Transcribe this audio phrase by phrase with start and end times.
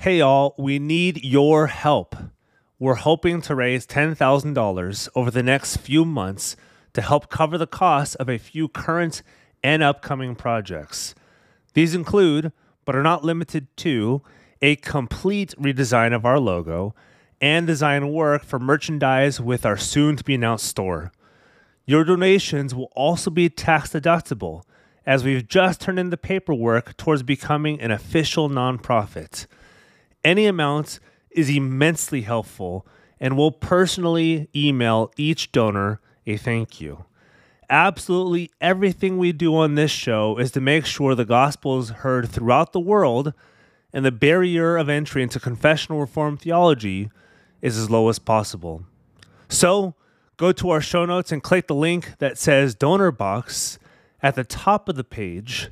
[0.00, 2.14] Hey, y'all, we need your help.
[2.78, 6.54] We're hoping to raise $10,000 over the next few months
[6.92, 9.24] to help cover the costs of a few current
[9.60, 11.16] and upcoming projects.
[11.74, 12.52] These include,
[12.84, 14.22] but are not limited to,
[14.62, 16.94] a complete redesign of our logo
[17.40, 21.10] and design work for merchandise with our soon to be announced store.
[21.86, 24.62] Your donations will also be tax deductible
[25.04, 29.48] as we've just turned in the paperwork towards becoming an official nonprofit.
[30.24, 31.00] Any amount
[31.30, 32.86] is immensely helpful
[33.20, 37.04] and will personally email each donor a thank you.
[37.70, 42.28] Absolutely everything we do on this show is to make sure the gospel is heard
[42.28, 43.34] throughout the world
[43.92, 47.10] and the barrier of entry into confessional reform theology
[47.60, 48.84] is as low as possible.
[49.48, 49.94] So,
[50.36, 53.78] go to our show notes and click the link that says donor box
[54.22, 55.70] at the top of the page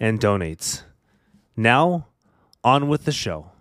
[0.00, 0.84] and donate.
[1.56, 2.08] Now,
[2.64, 3.51] on with the show.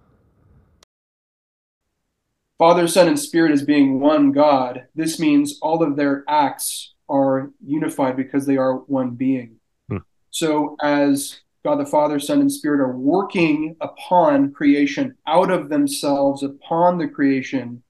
[2.61, 7.49] Father, Son, and Spirit as being one God, this means all of their acts are
[7.65, 9.55] unified because they are one being.
[9.89, 9.97] Hmm.
[10.29, 16.43] So, as God the Father, Son, and Spirit are working upon creation out of themselves,
[16.43, 17.81] upon the creation,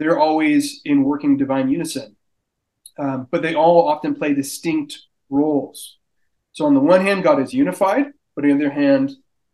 [0.00, 2.16] they're always in working divine unison.
[2.98, 5.98] Um, but they all often play distinct roles.
[6.50, 9.12] So, on the one hand, God is unified, but on the other hand,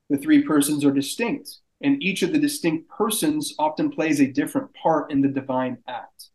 [0.08, 4.72] the three persons are distinct and each of the distinct persons often plays a different
[4.74, 6.28] part in the divine act.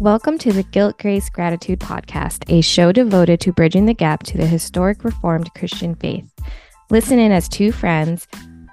[0.00, 4.38] Welcome to the Guilt, Grace, Gratitude podcast, a show devoted to bridging the gap to
[4.38, 6.32] the historic Reformed Christian faith.
[6.88, 8.28] Listen in as two friends,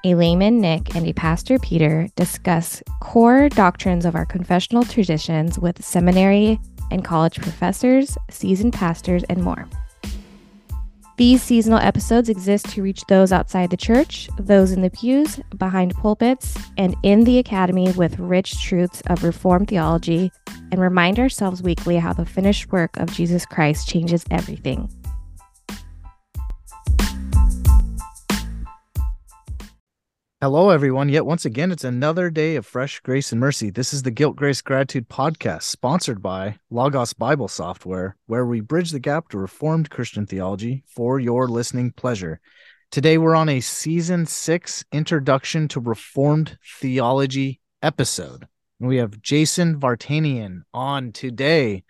[0.06, 5.84] a layman, Nick, and a pastor, Peter, discuss core doctrines of our confessional traditions with
[5.84, 6.60] seminary
[6.92, 9.68] and college professors, seasoned pastors, and more.
[11.18, 15.96] These seasonal episodes exist to reach those outside the church, those in the pews, behind
[15.96, 20.30] pulpits, and in the academy with rich truths of Reformed theology,
[20.72, 24.90] and remind ourselves weekly how the finished work of Jesus Christ changes everything.
[30.46, 31.10] Hello, everyone.
[31.10, 33.72] Yet once again, it's another day of fresh grace and mercy.
[33.72, 38.92] This is the Guilt, Grace, Gratitude podcast, sponsored by Logos Bible Software, where we bridge
[38.92, 42.40] the gap to Reformed Christian theology for your listening pleasure.
[42.92, 48.48] Today, we're on a season six introduction to Reformed theology episode.
[48.80, 51.84] And we have Jason Vartanian on today.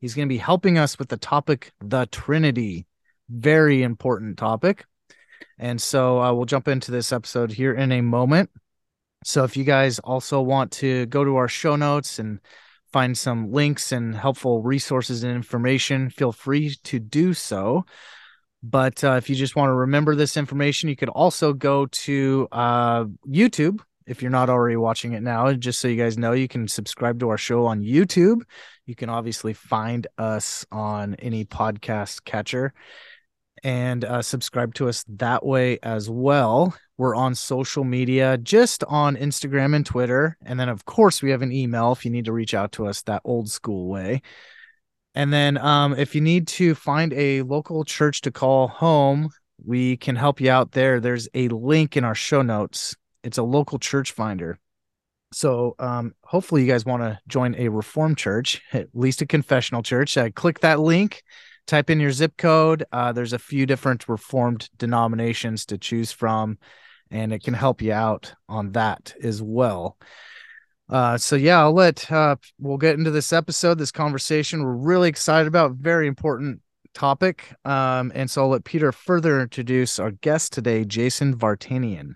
[0.00, 2.86] He's going to be helping us with the topic, the Trinity.
[3.30, 4.84] Very important topic.
[5.58, 8.50] And so uh, we'll jump into this episode here in a moment.
[9.24, 12.40] So if you guys also want to go to our show notes and
[12.92, 17.84] find some links and helpful resources and information, feel free to do so.
[18.62, 22.48] But uh, if you just want to remember this information, you could also go to
[22.52, 25.52] uh, YouTube if you're not already watching it now.
[25.52, 28.42] Just so you guys know, you can subscribe to our show on YouTube.
[28.86, 32.72] You can obviously find us on any podcast catcher
[33.62, 36.74] and uh, subscribe to us that way as well.
[36.96, 40.36] We're on social media, just on Instagram and Twitter.
[40.44, 42.86] And then, of course, we have an email if you need to reach out to
[42.86, 44.22] us that old school way.
[45.14, 49.30] And then, um, if you need to find a local church to call home,
[49.64, 51.00] we can help you out there.
[51.00, 52.96] There's a link in our show notes.
[53.22, 54.58] It's a local church finder.
[55.32, 59.82] So, um, hopefully, you guys want to join a Reformed church, at least a confessional
[59.82, 60.16] church.
[60.16, 61.22] Uh, click that link
[61.66, 62.84] type in your zip code.
[62.92, 66.58] Uh, there's a few different reformed denominations to choose from,
[67.10, 69.96] and it can help you out on that as well.
[70.88, 74.62] Uh, so yeah, I'll let uh, we'll get into this episode, this conversation.
[74.62, 76.60] We're really excited about very important
[76.94, 77.54] topic.
[77.64, 82.14] Um, and so I'll let Peter further introduce our guest today, Jason Vartanian.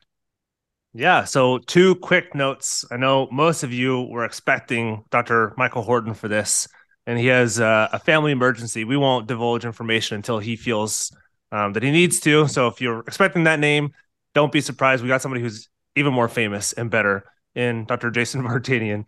[0.93, 1.25] Yeah.
[1.25, 2.85] So, two quick notes.
[2.91, 5.53] I know most of you were expecting Dr.
[5.59, 6.69] Michael Horton for this
[7.07, 8.85] and he has uh, a family emergency.
[8.85, 11.17] We won't divulge information until he feels
[11.53, 12.49] um, that he needs to.
[12.49, 13.93] So if you're expecting that name,
[14.35, 15.03] don't be surprised.
[15.03, 17.25] We got somebody who's even more famous and better
[17.55, 18.11] in Dr.
[18.11, 19.05] Jason Vartanian.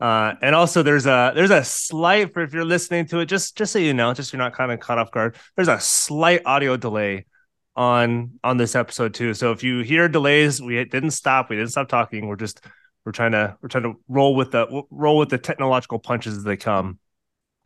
[0.00, 3.56] Uh, and also there's a there's a slight for if you're listening to it, just
[3.56, 5.34] just so you know, just so you're not kind of caught off guard.
[5.56, 7.26] There's a slight audio delay
[7.74, 9.34] on on this episode too.
[9.34, 11.50] So if you hear delays, we didn't stop.
[11.50, 12.28] We didn't stop talking.
[12.28, 12.64] We're just
[13.04, 16.44] we're trying to we're trying to roll with the roll with the technological punches as
[16.44, 17.00] they come.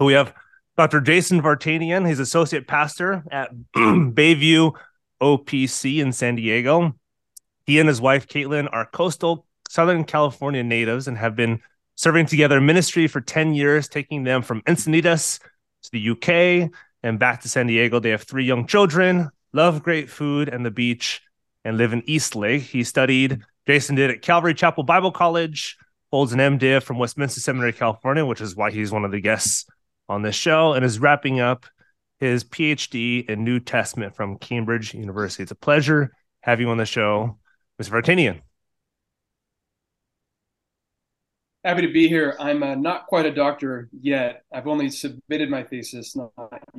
[0.05, 0.35] We have
[0.77, 1.01] Dr.
[1.01, 2.07] Jason Vartanian.
[2.07, 4.73] He's associate pastor at Bayview
[5.21, 6.95] OPC in San Diego.
[7.67, 11.61] He and his wife, Caitlin, are coastal Southern California natives and have been
[11.95, 15.41] serving together ministry for 10 years, taking them from Encinitas
[15.83, 16.71] to the UK
[17.03, 18.01] and back to San Diego.
[18.01, 21.21] They have three young children, love great food and the beach,
[21.65, 22.63] and live in Eastlake.
[22.63, 25.77] He studied, Jason did at Calvary Chapel Bible College,
[26.11, 29.65] holds an MDiv from Westminster Seminary, California, which is why he's one of the guests
[30.09, 31.67] on this show, and is wrapping up
[32.19, 35.43] his PhD in New Testament from Cambridge University.
[35.43, 37.39] It's a pleasure having you on the show,
[37.81, 37.91] Mr.
[37.91, 38.41] Vartanian.
[41.65, 42.35] Happy to be here.
[42.41, 44.43] I'm uh, not quite a doctor yet.
[44.53, 46.33] I've only submitted my thesis, not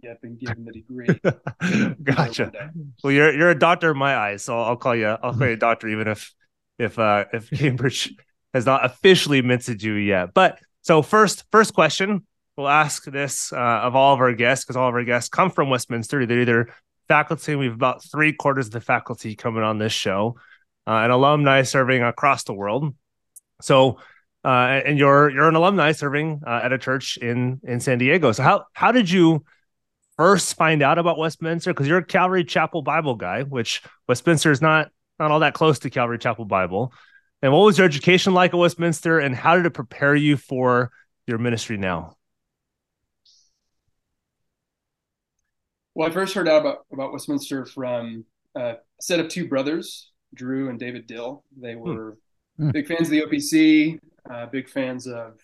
[0.03, 1.95] yet been given the degree.
[2.03, 2.71] gotcha.
[3.01, 5.53] Well, you're you're a doctor in my eyes, so I'll call you I'll call you
[5.53, 6.33] a doctor, even if
[6.79, 8.13] if uh, if Cambridge
[8.53, 10.33] has not officially minted you yet.
[10.33, 12.27] But so first first question,
[12.57, 15.49] we'll ask this uh, of all of our guests because all of our guests come
[15.49, 16.25] from Westminster.
[16.25, 16.73] They're either
[17.07, 17.55] faculty.
[17.55, 20.37] We have about three quarters of the faculty coming on this show,
[20.87, 22.95] uh, and alumni serving across the world.
[23.61, 23.99] So
[24.45, 28.31] uh, and you're you're an alumni serving uh, at a church in in San Diego.
[28.31, 29.45] So how how did you
[30.17, 31.73] first find out about Westminster?
[31.73, 35.79] Because you're a Calvary Chapel Bible guy, which Westminster is not not all that close
[35.79, 36.93] to Calvary Chapel Bible.
[37.41, 40.91] And what was your education like at Westminster, and how did it prepare you for
[41.25, 42.15] your ministry now?
[45.95, 48.25] Well, I first heard out about about Westminster from
[48.55, 51.43] uh, a set of two brothers, Drew and David Dill.
[51.55, 51.79] They hmm.
[51.79, 52.17] were
[52.57, 52.71] hmm.
[52.71, 53.99] big fans of the OPC
[54.29, 55.39] uh, big fans of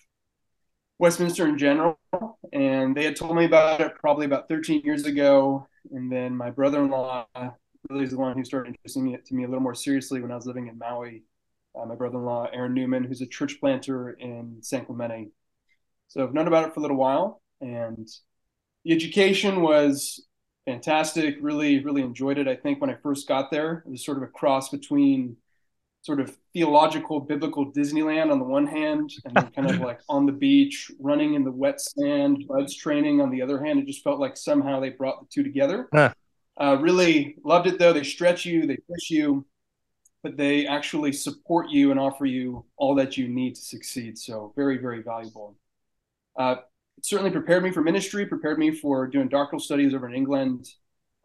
[0.98, 2.00] Westminster in general.
[2.54, 5.68] And they had told me about it probably about 13 years ago.
[5.92, 7.26] And then my brother in law
[7.90, 10.32] really is the one who started introducing it to me a little more seriously when
[10.32, 11.24] I was living in Maui.
[11.80, 15.30] Uh, my brother in law, Aaron Newman, who's a church planter in San Clemente.
[16.08, 17.42] So I've known about it for a little while.
[17.62, 18.08] And
[18.84, 20.26] the education was
[20.66, 21.38] fantastic.
[21.42, 22.48] Really, really enjoyed it.
[22.48, 25.38] I think when I first got there, it was sort of a cross between
[26.02, 30.26] sort of theological biblical Disneyland on the one hand, and then kind of like on
[30.26, 33.80] the beach, running in the wet sand, BUD/S training on the other hand.
[33.80, 35.90] It just felt like somehow they brought the two together.
[35.94, 36.14] Huh.
[36.60, 37.94] Uh, really loved it though.
[37.94, 39.46] They stretch you, they push you,
[40.24, 44.18] but they actually support you and offer you all that you need to succeed.
[44.18, 45.56] So very, very valuable.
[46.38, 46.58] Uh,
[47.00, 50.68] it certainly prepared me for ministry, prepared me for doing doctoral studies over in England.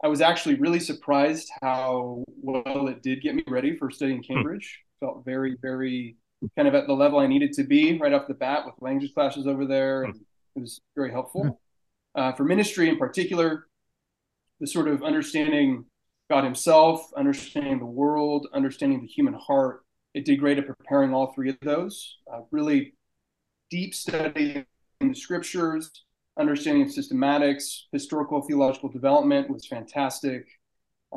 [0.01, 4.33] I was actually really surprised how well it did get me ready for studying hmm.
[4.33, 4.79] Cambridge.
[5.01, 5.05] Hmm.
[5.05, 6.15] Felt very, very
[6.55, 9.13] kind of at the level I needed to be right off the bat with language
[9.13, 10.05] classes over there.
[10.05, 10.11] Hmm.
[10.11, 10.21] And
[10.55, 11.43] it was very helpful.
[11.43, 12.19] Hmm.
[12.19, 13.67] Uh, for ministry in particular,
[14.61, 15.83] the sort of understanding
[16.29, 19.83] God Himself, understanding the world, understanding the human heart,
[20.13, 22.15] it did great at preparing all three of those.
[22.33, 22.93] Uh, really
[23.69, 24.63] deep study
[24.99, 26.03] the scriptures,
[26.39, 30.47] understanding of systematics, historical theological development was fantastic.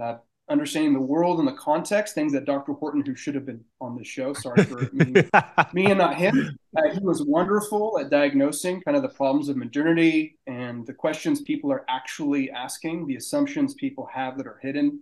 [0.01, 0.17] Uh,
[0.51, 2.73] understanding the world and the context, things that Dr.
[2.73, 5.23] Horton, who should have been on the show, sorry for me,
[5.75, 9.57] me and not him, uh, he was wonderful at diagnosing kind of the problems of
[9.57, 15.01] modernity and the questions people are actually asking, the assumptions people have that are hidden,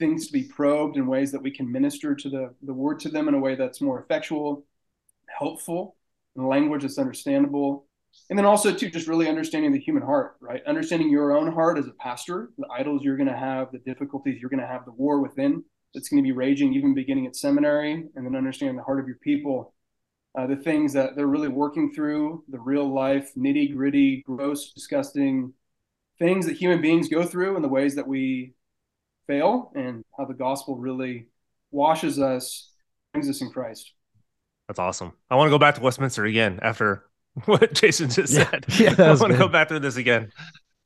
[0.00, 3.08] things to be probed in ways that we can minister to the, the word to
[3.08, 4.64] them in a way that's more effectual,
[5.28, 5.96] helpful,
[6.36, 7.87] in language that's understandable
[8.30, 10.62] and then also too just really understanding the human heart right?
[10.66, 14.40] Understanding your own heart as a pastor the idols you're going to have the difficulties
[14.40, 15.62] you're going to have the war within
[15.94, 19.06] that's going to be raging even beginning at seminary and then understanding the heart of
[19.06, 19.74] your people
[20.38, 25.52] uh, the things that they're really working through the real life nitty gritty gross disgusting
[26.18, 28.52] things that human beings go through and the ways that we
[29.26, 31.26] fail and how the gospel really
[31.70, 32.70] washes us
[33.12, 33.92] brings us in christ.
[34.66, 35.12] That's awesome.
[35.30, 37.04] I want to go back to westminster again after
[37.46, 38.50] what Jason just yeah.
[38.50, 38.66] said.
[38.78, 40.30] Yeah, I want to go back through this again.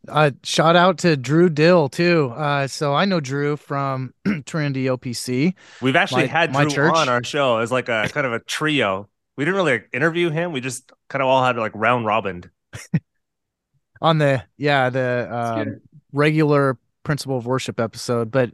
[0.09, 2.33] Uh, shout out to Drew Dill too.
[2.37, 4.13] Uh, so I know Drew from
[4.47, 5.55] Trinity OPC.
[5.81, 6.95] We've actually my, had Drew church.
[6.95, 9.09] on our show as like a kind of a trio.
[9.37, 10.53] We didn't really interview him.
[10.53, 12.51] We just kind of all had like round robin
[14.01, 15.81] on the yeah the um,
[16.13, 18.31] regulative principle of worship episode.
[18.31, 18.51] But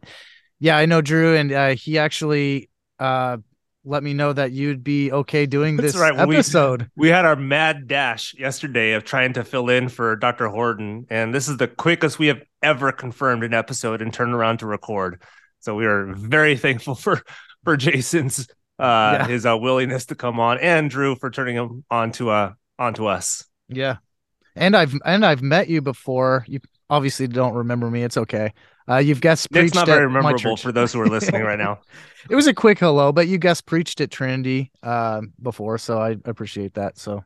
[0.60, 3.38] yeah, I know Drew, and uh, he actually uh,
[3.88, 6.14] let me know that you'd be okay doing this right.
[6.16, 6.82] episode.
[6.82, 10.48] We, we, had our mad dash yesterday of trying to fill in for Dr.
[10.48, 14.58] Horton, and this is the quickest we have ever confirmed an episode and turned around
[14.58, 15.22] to record.
[15.60, 17.22] So we are very thankful for
[17.64, 19.26] for Jason's uh yeah.
[19.26, 23.06] his uh, willingness to come on and Drew for turning him on to uh onto
[23.06, 23.44] us.
[23.68, 23.96] Yeah.
[24.54, 26.44] And I've and I've met you before.
[26.46, 28.02] You obviously don't remember me.
[28.02, 28.52] It's okay.
[28.88, 29.66] Uh, you've guest preached.
[29.66, 31.80] It's not very memorable for those who are listening right now.
[32.30, 36.16] it was a quick hello, but you guest preached at Trinity um, before, so I
[36.24, 36.98] appreciate that.
[36.98, 37.24] So,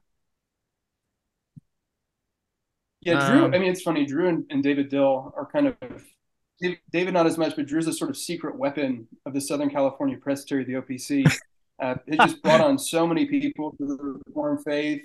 [3.00, 3.44] yeah, Drew.
[3.44, 4.04] Um, I mean, it's funny.
[4.06, 5.76] Drew and, and David Dill are kind of
[6.92, 10.16] David not as much, but Drew's a sort of secret weapon of the Southern California
[10.16, 11.24] Presbytery, the OPC.
[11.80, 15.02] Uh, it just brought on so many people to the Reformed faith,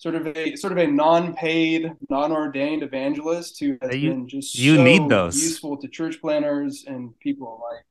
[0.00, 4.76] sort of a sort of a non-paid, non-ordained evangelist who has you, been just you
[4.76, 7.84] so need those useful to church planners and people alike.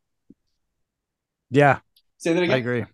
[1.51, 1.79] Yeah,
[2.17, 2.55] Say that again.
[2.55, 2.85] I agree.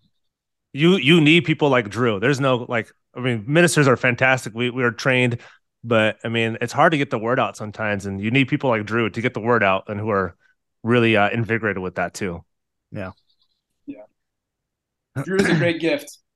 [0.73, 2.19] you you need people like Drew.
[2.19, 4.53] There's no like I mean ministers are fantastic.
[4.53, 5.39] We we are trained,
[5.83, 8.69] but I mean it's hard to get the word out sometimes, and you need people
[8.69, 10.35] like Drew to get the word out and who are
[10.83, 12.43] really uh, invigorated with that too.
[12.91, 13.11] Yeah.
[13.85, 14.03] Yeah.
[15.23, 16.19] Drew is a great gift.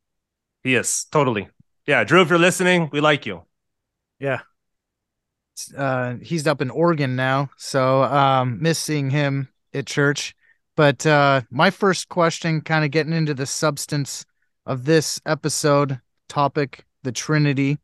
[0.62, 1.48] He is totally.
[1.90, 3.42] Yeah, Drew, if you're listening, we like you.
[4.20, 4.42] Yeah.
[5.76, 10.36] Uh, he's up in Oregon now, so um, miss seeing him at church.
[10.76, 14.24] But uh, my first question, kind of getting into the substance
[14.68, 17.80] of this episode topic, the Trinity.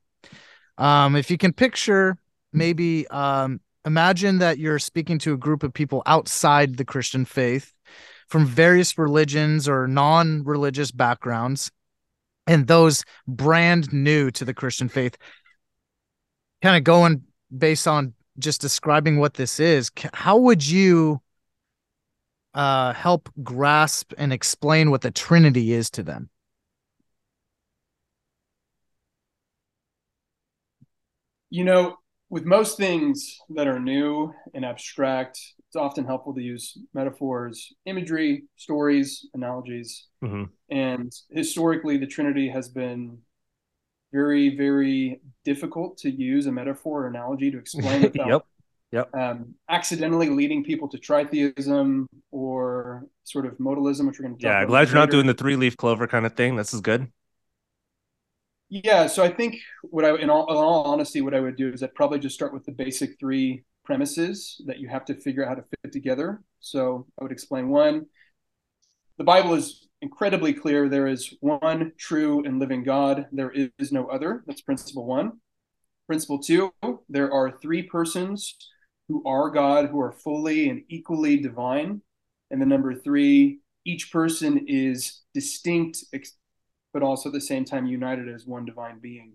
[0.77, 2.19] Um, if you can picture,
[2.53, 7.74] maybe um, imagine that you're speaking to a group of people outside the Christian faith
[8.27, 11.71] from various religions or non religious backgrounds,
[12.47, 15.17] and those brand new to the Christian faith.
[16.61, 17.23] Kind of going
[17.55, 21.21] based on just describing what this is, how would you
[22.53, 26.29] uh, help grasp and explain what the Trinity is to them?
[31.49, 31.97] You know,
[32.29, 35.39] with most things that are new and abstract,
[35.75, 40.08] it's often helpful to use metaphors, imagery, stories, analogies.
[40.24, 40.50] Mhm.
[40.70, 43.17] And historically, the Trinity has been
[44.13, 48.46] very, very difficult to use a metaphor or analogy to explain without
[48.94, 49.13] yep.
[49.13, 54.63] um, accidentally leading people to tritheism or sort of modalism, which we're going to Yeah,
[54.63, 56.55] glad you're not doing the three leaf clover kind of thing.
[56.55, 57.12] This is good.
[58.70, 61.70] Yeah, so I think what I, in all, in all honesty, what I would do
[61.74, 65.44] is I'd probably just start with the basic three premises that you have to figure
[65.44, 66.42] out how to fit together.
[66.60, 68.08] So I would explain one.
[69.18, 70.89] The Bible is incredibly clear.
[70.89, 73.27] There is one true and living God.
[73.32, 74.44] There is no other.
[74.46, 75.34] That's principle one.
[76.08, 76.74] Principle two,
[77.10, 78.56] there are three persons
[79.08, 82.01] who are God, who are fully and equally divine.
[82.51, 86.04] And then number three, each person is distinct,
[86.94, 89.34] but also at the same time united as one divine being.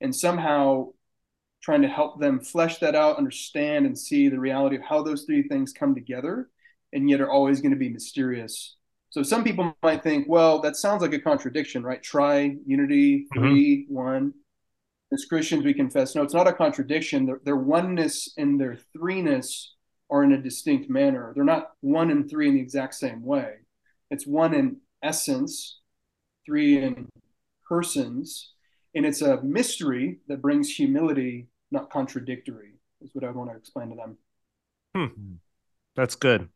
[0.00, 0.88] And somehow
[1.64, 5.24] trying to help them flesh that out, understand, and see the reality of how those
[5.24, 6.50] three things come together
[6.92, 8.76] and yet are always going to be mysterious.
[9.08, 12.02] So some people might think, well, that sounds like a contradiction, right?
[12.02, 13.48] Try, unity, mm-hmm.
[13.48, 14.34] 3 one.
[15.10, 17.24] As Christians, we confess, no, it's not a contradiction.
[17.24, 19.68] Their, their oneness and their threeness
[20.10, 21.32] are in a distinct manner.
[21.34, 23.54] They're not one and three in the exact same way.
[24.10, 25.78] It's one in essence,
[26.44, 27.08] three in
[27.66, 28.52] persons,
[28.94, 33.90] and it's a mystery that brings humility, not contradictory, is what I want to explain
[33.90, 34.16] to them.
[34.94, 35.34] Hmm.
[35.94, 36.48] That's good.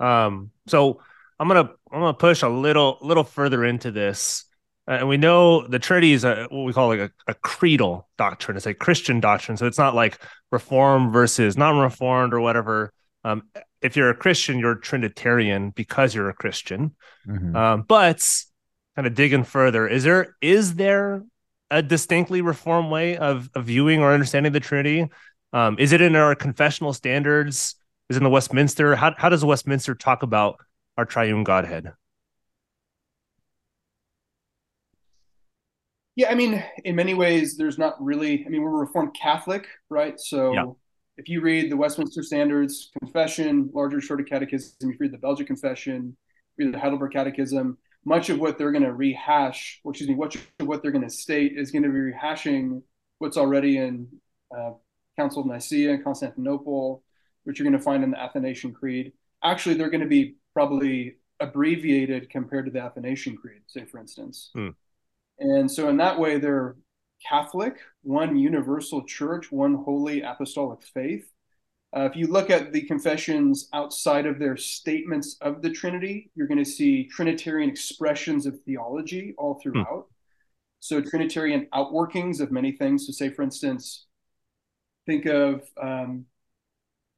[0.00, 1.00] Um, so
[1.38, 4.44] I'm gonna I'm gonna push a little little further into this,
[4.88, 8.08] Uh, and we know the Trinity is a, what we call like a, a creedal
[8.18, 8.56] doctrine.
[8.56, 10.18] It's a Christian doctrine, so it's not like
[10.50, 12.92] Reformed versus non-Reformed or whatever.
[13.24, 13.44] Um,
[13.80, 16.96] if you're a Christian, you're a Trinitarian because you're a Christian.
[17.56, 18.26] Um, but
[18.96, 21.22] kind of digging further, is there is there
[21.72, 25.08] a distinctly Reformed way of, of viewing or understanding the Trinity?
[25.52, 27.74] Um, is it in our confessional standards?
[28.08, 28.94] Is it in the Westminster?
[28.94, 30.60] How how does Westminster talk about
[30.96, 31.92] our triune Godhead?
[36.14, 40.20] Yeah, I mean, in many ways, there's not really, I mean, we're Reformed Catholic, right?
[40.20, 40.66] So Yeah.
[41.16, 45.46] if you read the Westminster Standards Confession, larger, shorter catechism, if you read the Belgic
[45.46, 46.16] Confession,
[46.58, 50.36] read the Heidelberg Catechism, much of what they're going to rehash, or excuse me, much
[50.36, 52.82] of what they're going to state is going to be rehashing
[53.18, 54.08] what's already in
[54.56, 54.72] uh,
[55.16, 57.02] Council of Nicaea and Constantinople,
[57.44, 59.12] which you're going to find in the Athanasian Creed.
[59.44, 64.50] Actually, they're going to be probably abbreviated compared to the Athanasian Creed, say, for instance.
[64.54, 64.68] Hmm.
[65.38, 66.76] And so, in that way, they're
[67.28, 71.28] Catholic, one universal church, one holy apostolic faith.
[71.94, 76.46] Uh, if you look at the confessions outside of their statements of the Trinity, you're
[76.46, 80.06] going to see Trinitarian expressions of theology all throughout.
[80.80, 83.06] So, Trinitarian outworkings of many things.
[83.06, 84.06] So, say, for instance,
[85.06, 86.24] think of um,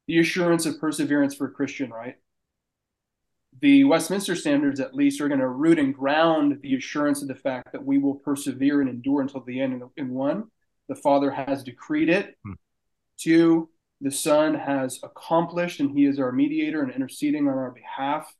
[0.07, 2.15] the assurance of perseverance for a Christian, right?
[3.61, 7.35] The Westminster Standards, at least, are going to root and ground the assurance of the
[7.35, 9.73] fact that we will persevere and endure until the end.
[9.73, 10.45] In, in one,
[10.89, 12.35] the Father has decreed it.
[12.45, 12.53] Hmm.
[13.17, 13.69] Two,
[14.01, 18.33] the Son has accomplished, and He is our mediator and interceding on our behalf.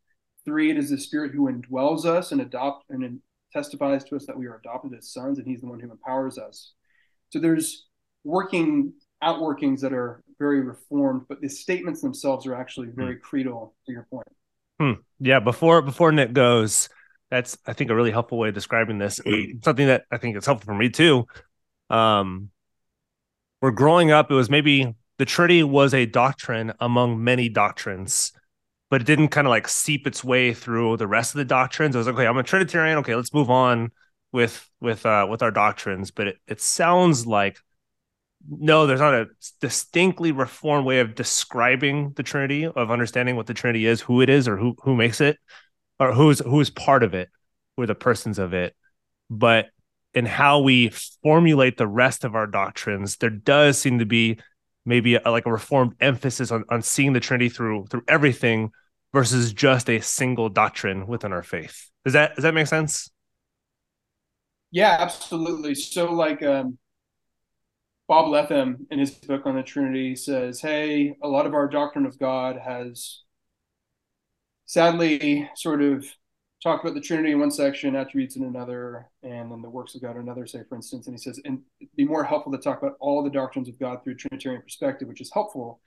[0.44, 3.20] Three, it is the Spirit who indwells us and adopt and
[3.54, 6.38] testifies to us that we are adopted as sons, and He's the one who empowers
[6.38, 6.74] us.
[7.30, 7.88] So there's
[8.24, 8.94] working
[9.24, 13.74] outworkings that are very reformed, but the statements themselves are actually very creedal.
[13.86, 14.28] To your point.
[15.20, 16.90] Yeah, before before Nick goes,
[17.32, 19.20] that's I think a really helpful way of describing this.
[19.64, 21.26] Something that I think is helpful for me too.
[21.90, 22.50] um,
[23.62, 28.32] where growing up, it was maybe the Trinity was a doctrine among many doctrines,
[28.90, 31.96] but it didn't kind of like seep its way through the rest of the doctrines.
[31.96, 32.98] I was like, okay, I'm a Trinitarian.
[33.00, 33.92] Okay, let's move on
[34.32, 36.12] with with uh with our doctrines.
[36.12, 37.58] But it, it sounds like
[38.48, 39.28] no, there's not a
[39.60, 44.30] distinctly reformed way of describing the Trinity, of understanding what the Trinity is, who it
[44.30, 45.38] is, or who who makes it,
[46.00, 47.30] or who's who's part of it,
[47.76, 48.76] who are the persons of it.
[49.30, 49.68] But
[50.14, 50.90] in how we
[51.24, 54.40] formulate the rest of our doctrines, there does seem to be
[54.86, 58.72] maybe a, like a reformed emphasis on, on seeing the Trinity through through everything
[59.14, 61.90] versus just a single doctrine within our faith.
[62.04, 63.10] Does that does that make sense?
[64.72, 65.76] Yeah, absolutely.
[65.76, 66.78] So like um
[68.08, 72.06] Bob Letham in his book on the Trinity says, "Hey, a lot of our doctrine
[72.06, 73.24] of God has
[74.66, 76.06] sadly sort of
[76.66, 80.02] talked about the Trinity in one section, attributes in another, and then the works of
[80.02, 81.06] God in another, say, for instance.
[81.06, 83.78] And he says, and it'd be more helpful to talk about all the doctrines of
[83.80, 85.80] God through a Trinitarian perspective, which is helpful.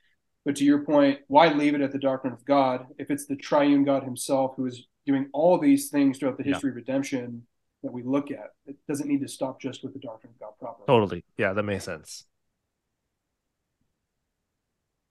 [0.44, 3.34] But to your point, why leave it at the doctrine of God if it's the
[3.34, 6.72] triune God himself who is doing all these things throughout the history yeah.
[6.72, 7.42] of redemption?
[7.82, 8.50] that we look at.
[8.66, 10.84] It doesn't need to stop just with the doctrine of God proper.
[10.86, 11.24] Totally.
[11.36, 12.24] Yeah, that makes sense.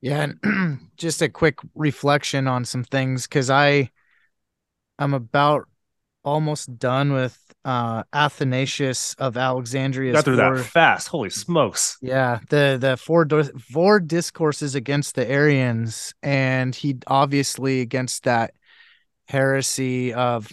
[0.02, 3.90] Yeah, and just a quick reflection on some things because I
[5.00, 5.68] I'm about
[6.24, 10.14] almost done with uh Athanasius of Alexandria.
[10.14, 11.08] Got through four, that fast.
[11.08, 11.98] Holy smokes.
[12.02, 13.28] Yeah, the the four
[13.72, 18.54] four discourses against the Arians and he obviously against that
[19.28, 20.50] heresy of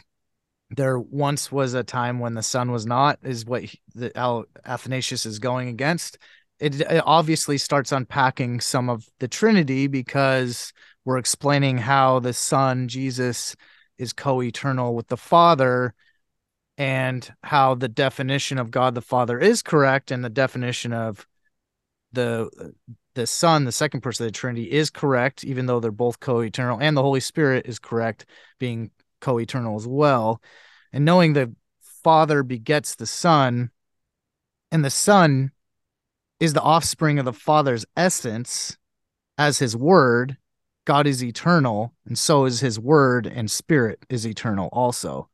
[0.70, 4.46] there once was a time when the Son was not is what he, the Al,
[4.64, 6.18] athanasius is going against
[6.58, 10.72] it, it, obviously starts unpacking some of the trinity because
[11.04, 13.54] we're explaining how the son jesus
[13.98, 15.94] is co-eternal with the father
[16.76, 21.26] and how the definition of god the father is correct and the definition of
[22.12, 22.74] the
[23.14, 26.78] the son the second person of the trinity is correct even though they're both co-eternal
[26.80, 28.26] and the holy spirit is correct
[28.58, 28.90] being
[29.24, 30.40] co-eternal as well.
[30.92, 31.54] And knowing the
[32.04, 33.70] father begets the son
[34.70, 35.50] and the son
[36.38, 38.76] is the offspring of the father's essence
[39.38, 40.36] as his word
[40.84, 45.28] god is eternal and so is his word and spirit is eternal also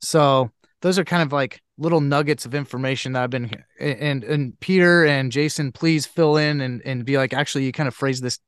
[0.00, 4.58] so those are kind of like little nuggets of information that i've been and and
[4.60, 8.20] peter and jason please fill in and and be like actually you kind of phrase
[8.20, 8.38] this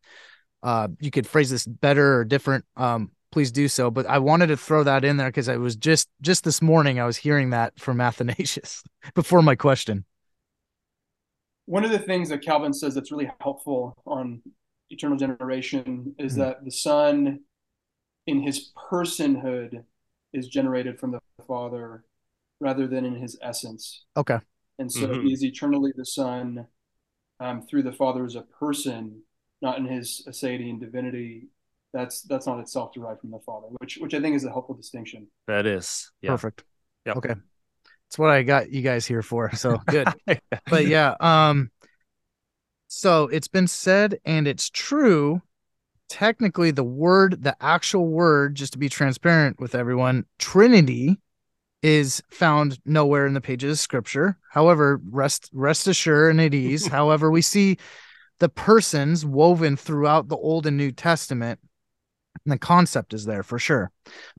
[0.62, 3.90] uh you could phrase this better or different um please do so.
[3.90, 7.00] But I wanted to throw that in there because I was just just this morning
[7.00, 8.82] I was hearing that from Athanasius
[9.14, 10.04] before my question.
[11.66, 14.42] One of the things that Calvin says that's really helpful on
[14.90, 16.42] eternal generation is mm-hmm.
[16.42, 17.40] that the Son,
[18.26, 19.84] in his personhood,
[20.32, 22.04] is generated from the Father
[22.60, 24.04] rather than in his essence.
[24.16, 24.38] Okay.
[24.78, 25.26] And so mm-hmm.
[25.26, 26.66] he is eternally the Son
[27.40, 29.22] um, through the Father as a person,
[29.62, 31.48] not in his aseity and divinity
[31.92, 34.74] that's that's not itself derived from the father which which i think is a helpful
[34.74, 36.30] distinction that is yeah.
[36.30, 36.64] perfect
[37.04, 37.14] Yeah.
[37.14, 40.08] okay that's what i got you guys here for so good
[40.68, 41.70] but yeah um
[42.92, 45.40] so it's been said and it's true
[46.08, 51.16] technically the word the actual word just to be transparent with everyone trinity
[51.82, 56.86] is found nowhere in the pages of scripture however rest rest assured and at ease
[56.88, 57.76] however we see
[58.40, 61.60] the persons woven throughout the old and new testament
[62.44, 63.90] and the concept is there for sure.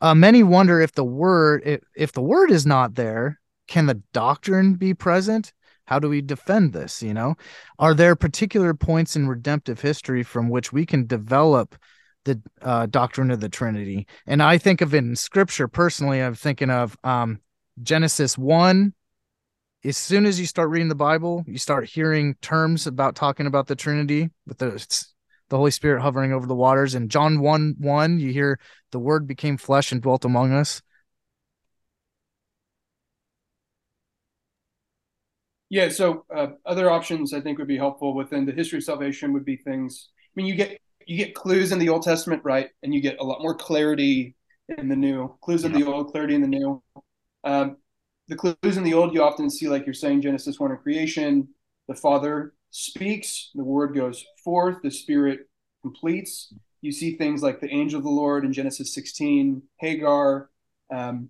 [0.02, 4.02] Uh, many wonder if the word if, if the word is not there, can the
[4.12, 5.54] doctrine be present?
[5.92, 7.04] How do we defend this?
[7.04, 7.36] You know,
[7.78, 11.76] are there particular points in redemptive history from which we can develop
[12.24, 14.08] the uh, doctrine of the Trinity?
[14.26, 16.22] And I think of in Scripture personally.
[16.22, 17.42] I'm thinking of um,
[17.84, 18.94] Genesis one.
[19.84, 23.68] As soon as you start reading the Bible, you start hearing terms about talking about
[23.68, 25.06] the Trinity with the
[25.50, 26.96] the Holy Spirit hovering over the waters.
[26.96, 28.62] In John 1 1, you hear
[28.94, 30.82] the word became flesh and dwelt among us.
[35.72, 39.32] Yeah, so uh, other options I think would be helpful within the history of salvation
[39.32, 40.10] would be things.
[40.18, 43.22] I mean, you get you get clues in the Old Testament, right, and you get
[43.22, 44.36] a lot more clarity
[44.78, 45.34] in the New.
[45.42, 46.84] Clues in the Old, clarity in the New.
[47.46, 47.78] Um,
[48.28, 51.48] the clues in the Old, you often see, like you're saying, Genesis one in creation.
[51.88, 55.48] The Father speaks, the word goes forth, the spirit
[55.84, 56.54] completes.
[56.82, 60.50] You see things like the angel of the Lord in Genesis 16, Hagar
[60.94, 61.30] um,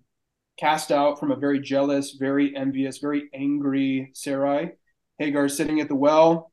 [0.62, 4.70] cast out from a very jealous, very envious, very angry Sarai.
[5.18, 6.52] Hagar is sitting at the well.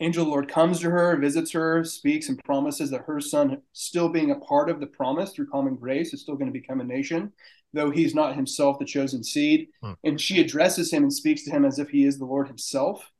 [0.00, 3.60] angel of the Lord comes to her, visits her, speaks, and promises that her son,
[3.72, 6.80] still being a part of the promise through common grace, is still going to become
[6.80, 7.30] a nation,
[7.74, 9.68] though he's not himself the chosen seed.
[9.82, 9.92] Hmm.
[10.02, 13.10] And she addresses him and speaks to him as if he is the Lord himself.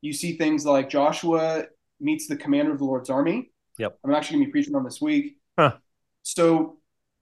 [0.00, 1.64] You see things like Joshua
[1.98, 3.50] meets the commander of the Lord's army.
[3.78, 3.98] Yep.
[4.04, 5.38] I'm actually going to be preaching on this week.
[5.58, 5.74] Huh.
[6.22, 6.78] So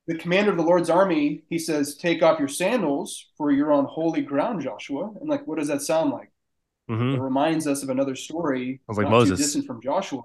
[0.06, 3.86] the commander of the Lord's army, he says, Take off your sandals, for you're on
[3.86, 5.10] holy ground, Joshua.
[5.20, 6.30] And like, what does that sound like?
[6.90, 7.14] Mm-hmm.
[7.14, 8.80] It reminds us of another story.
[8.86, 9.38] Sounds like Moses.
[9.38, 10.22] distant from Joshua.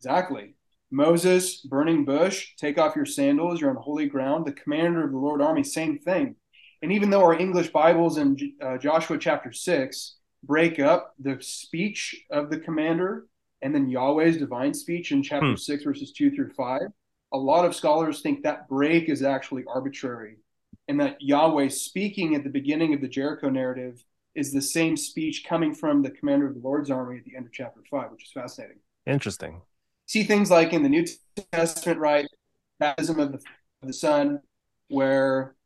[0.00, 0.54] Exactly.
[0.90, 4.46] Moses, burning bush, take off your sandals, you're on holy ground.
[4.46, 6.36] The commander of the Lord army, same thing.
[6.80, 12.24] And even though our English Bibles in uh, Joshua chapter 6 break up the speech
[12.30, 13.26] of the commander
[13.62, 15.56] and then Yahweh's divine speech in chapter hmm.
[15.56, 16.82] 6, verses 2 through 5,
[17.32, 20.36] a lot of scholars think that break is actually arbitrary
[20.88, 25.44] and that Yahweh speaking at the beginning of the Jericho narrative is the same speech
[25.44, 28.24] coming from the commander of the Lord's army at the end of chapter 5, which
[28.24, 28.78] is fascinating.
[29.06, 29.62] Interesting.
[30.06, 31.04] See things like in the New
[31.52, 32.26] Testament, right?
[32.78, 34.40] Baptism of the, of the Son,
[34.88, 35.56] where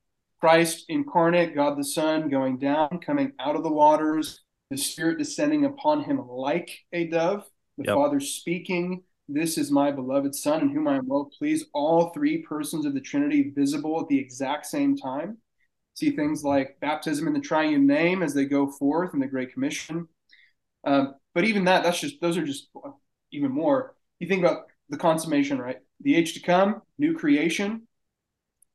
[0.40, 5.64] Christ incarnate, God the Son, going down, coming out of the waters, the Spirit descending
[5.66, 7.44] upon him like a dove,
[7.76, 7.96] the yep.
[7.96, 11.66] Father speaking, This is my beloved Son, in whom I am well pleased.
[11.72, 15.38] All three persons of the Trinity visible at the exact same time.
[15.94, 19.52] See things like baptism in the triune name as they go forth in the Great
[19.52, 20.08] Commission.
[20.84, 22.70] Um, but even that, that's just, those are just
[23.30, 23.94] even more.
[24.18, 25.78] You think about the consummation, right?
[26.00, 27.86] The age to come, new creation,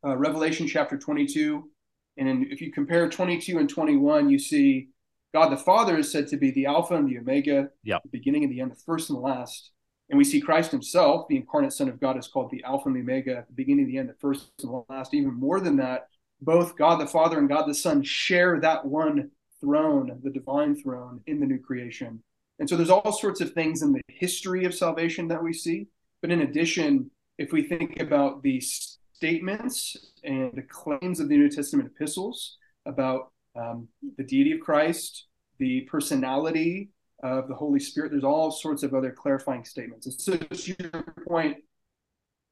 [0.05, 1.69] uh, Revelation chapter 22.
[2.15, 4.87] And in, if you compare 22 and 21, you see
[5.33, 8.03] God the Father is said to be the Alpha and the Omega, yep.
[8.03, 9.71] the beginning and the end, the first and the last.
[10.09, 12.95] And we see Christ himself, the incarnate Son of God, is called the Alpha and
[12.95, 15.13] the Omega, at the beginning the end, the first and the last.
[15.13, 16.07] Even more than that,
[16.41, 21.21] both God the Father and God the Son share that one throne, the divine throne
[21.25, 22.21] in the new creation.
[22.59, 25.87] And so there's all sorts of things in the history of salvation that we see.
[26.21, 31.49] But in addition, if we think about the statements and the claims of the New
[31.49, 33.87] Testament epistles about um,
[34.17, 35.25] the deity of Christ,
[35.57, 36.89] the personality
[37.23, 38.11] of the Holy Spirit.
[38.11, 40.05] There's all sorts of other clarifying statements.
[40.05, 41.57] And so, to your point,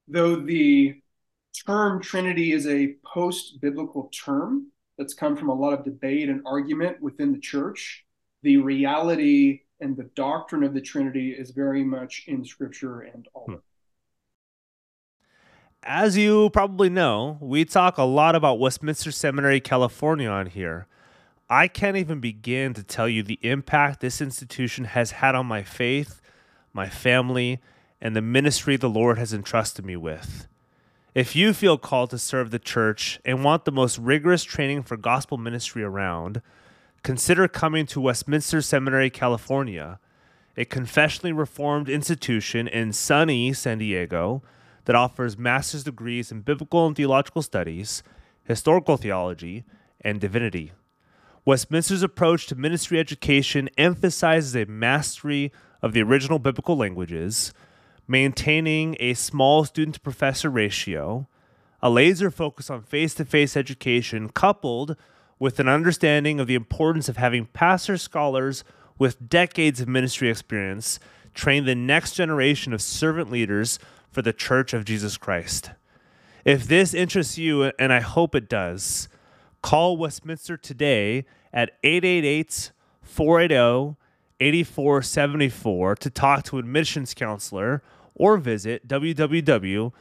[0.08, 0.96] though the
[1.66, 6.42] term Trinity is a post biblical term that's come from a lot of debate and
[6.46, 8.06] argument within the church,
[8.42, 13.46] the reality and the doctrine of the Trinity is very much in Scripture and all.
[13.48, 13.56] Hmm.
[15.86, 20.88] As you probably know, we talk a lot about Westminster Seminary, California on here.
[21.54, 25.62] I can't even begin to tell you the impact this institution has had on my
[25.62, 26.20] faith,
[26.74, 27.62] my family,
[28.02, 30.48] and the ministry the Lord has entrusted me with.
[31.14, 34.98] If you feel called to serve the church and want the most rigorous training for
[34.98, 36.42] gospel ministry around,
[37.04, 40.00] consider coming to Westminster Seminary, California,
[40.58, 44.42] a confessionally reformed institution in sunny San Diego
[44.86, 48.02] that offers master's degrees in biblical and theological studies,
[48.44, 49.66] historical theology,
[50.02, 50.72] and divinity.
[51.46, 55.52] Westminster's approach to ministry education emphasizes a mastery
[55.82, 57.54] of the original biblical languages,
[58.08, 61.28] maintaining a small student to professor ratio,
[61.82, 64.96] a laser focus on face to face education, coupled
[65.38, 68.64] with an understanding of the importance of having pastor scholars
[68.98, 70.98] with decades of ministry experience
[71.34, 73.80] train the next generation of servant leaders
[74.10, 75.72] for the Church of Jesus Christ.
[76.46, 79.10] If this interests you, and I hope it does,
[79.64, 82.72] Call Westminster today at 888
[83.02, 83.98] 480
[84.40, 89.94] 8474 to talk to admissions counselor or visit www.wscal.edu.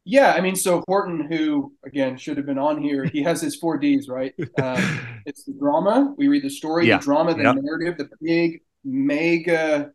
[0.06, 3.56] Yeah, I mean, so Horton, who again should have been on here, he has his
[3.56, 4.34] four Ds, right?
[4.62, 6.14] Um, it's the drama.
[6.18, 6.98] We read the story, yeah.
[6.98, 7.56] the drama, the yep.
[7.60, 9.92] narrative, the big mega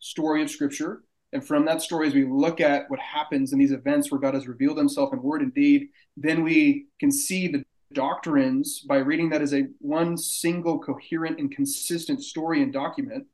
[0.00, 1.02] story of Scripture.
[1.32, 4.34] And from that story, as we look at what happens in these events where God
[4.34, 9.30] has revealed himself in word and deed, then we can see the doctrines by reading
[9.30, 13.26] that as a one single coherent and consistent story and document.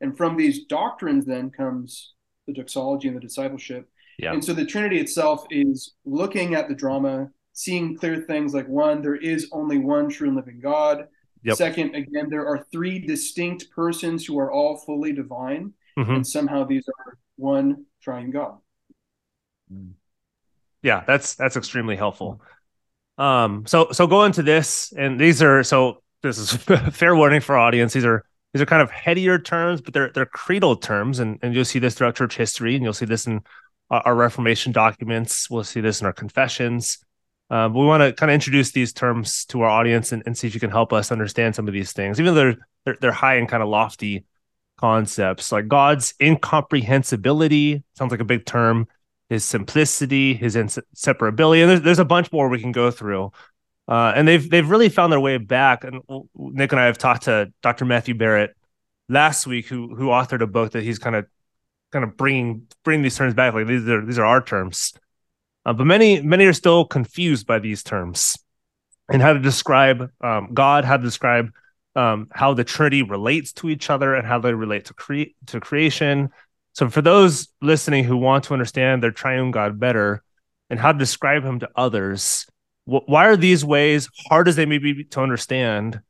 [0.00, 2.14] And from these doctrines then comes
[2.46, 3.88] the doxology and the discipleship.
[4.18, 4.32] Yeah.
[4.32, 9.02] And so the Trinity itself is looking at the drama, seeing clear things like one,
[9.02, 11.08] there is only one true and living God.
[11.42, 11.56] Yep.
[11.56, 15.74] Second, again, there are three distinct persons who are all fully divine.
[15.98, 16.12] Mm-hmm.
[16.12, 18.58] And somehow these are one triune God.
[20.82, 22.40] Yeah, that's that's extremely helpful.
[23.16, 26.52] Um, so so go into this, and these are so this is
[26.92, 27.92] fair warning for audience.
[27.92, 31.54] These are these are kind of headier terms, but they're they're creedal terms, and and
[31.54, 33.42] you'll see this throughout church history, and you'll see this in
[33.94, 35.48] our, our Reformation documents.
[35.50, 36.98] We'll see this in our confessions.
[37.50, 40.36] Uh, but we want to kind of introduce these terms to our audience and, and
[40.36, 42.96] see if you can help us understand some of these things, even though they're they're,
[43.00, 44.24] they're high and kind of lofty
[44.76, 48.88] concepts like God's incomprehensibility sounds like a big term,
[49.28, 53.30] his simplicity, his inseparability, and there's, there's a bunch more we can go through.
[53.86, 55.84] Uh, and they've they've really found their way back.
[55.84, 56.00] And
[56.34, 57.84] Nick and I have talked to Dr.
[57.84, 58.56] Matthew Barrett
[59.08, 61.26] last week, who who authored a book that he's kind of
[61.94, 63.54] kind of bringing bringing these terms back.
[63.54, 64.92] Like these are these are our terms,
[65.64, 68.36] uh, but many many are still confused by these terms
[69.08, 71.50] and how to describe um, God, how to describe
[71.94, 75.60] um, how the Trinity relates to each other and how they relate to create to
[75.60, 76.30] creation.
[76.72, 80.24] So for those listening who want to understand their triune God better
[80.68, 82.46] and how to describe him to others,
[82.86, 86.00] wh- why are these ways hard as they may be to understand?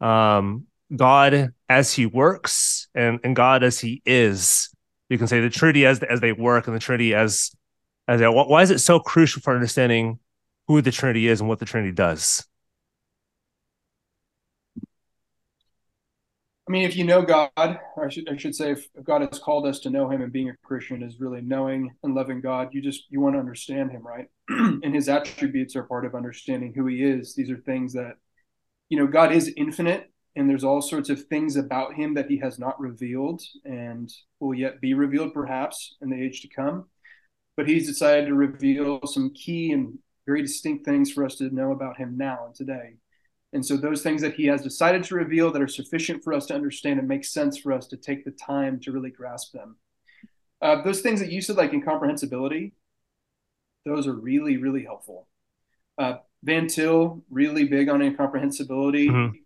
[0.00, 4.70] Um, God as he works and, and God as he is.
[5.08, 7.52] You can say the Trinity as as they work and the Trinity as
[8.08, 10.18] as they, why is it so crucial for understanding
[10.68, 12.44] who the Trinity is and what the Trinity does?
[16.68, 19.68] I mean, if you know God, I should, I should say, if, God has called
[19.68, 22.82] us to know Him and being a Christian is really knowing and loving God, you
[22.82, 24.26] just you want to understand Him, right?
[24.48, 27.36] and His attributes are part of understanding who He is.
[27.36, 28.14] These are things that,
[28.88, 32.38] you know, God is infinite, and there's all sorts of things about Him that He
[32.38, 36.86] has not revealed and will yet be revealed, perhaps in the age to come.
[37.56, 41.72] But He's decided to reveal some key and very distinct things for us to know
[41.72, 42.94] about Him now and today.
[43.52, 46.46] And so those things that he has decided to reveal that are sufficient for us
[46.46, 49.76] to understand and make sense for us to take the time to really grasp them.
[50.60, 52.72] Uh, those things that you said, like incomprehensibility,
[53.86, 55.28] those are really, really helpful.
[55.96, 59.08] Uh, Van Til, really big on incomprehensibility.
[59.08, 59.36] Mm-hmm.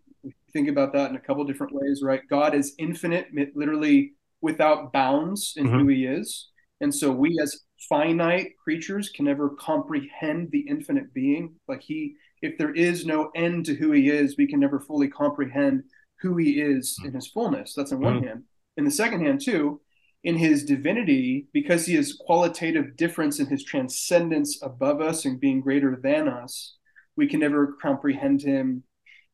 [0.53, 2.23] Think about that in a couple different ways, right?
[2.29, 5.79] God is infinite, literally without bounds in mm-hmm.
[5.81, 6.49] who he is.
[6.81, 11.55] And so we as finite creatures can never comprehend the infinite being.
[11.69, 15.09] Like he if there is no end to who he is, we can never fully
[15.09, 15.85] comprehend
[16.21, 17.75] who he is in his fullness.
[17.75, 18.27] That's in one mm-hmm.
[18.27, 18.45] hand.
[18.77, 19.81] In the second hand, too,
[20.25, 25.61] in his divinity, because he is qualitative difference in his transcendence above us and being
[25.61, 26.77] greater than us,
[27.17, 28.83] we can never comprehend him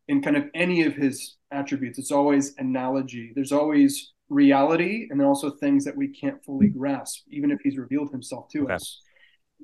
[0.08, 1.98] in kind of any of his attributes.
[1.98, 3.32] It's always analogy.
[3.34, 7.78] There's always reality and then also things that we can't fully grasp, even if he's
[7.78, 8.74] revealed himself to okay.
[8.74, 9.00] us.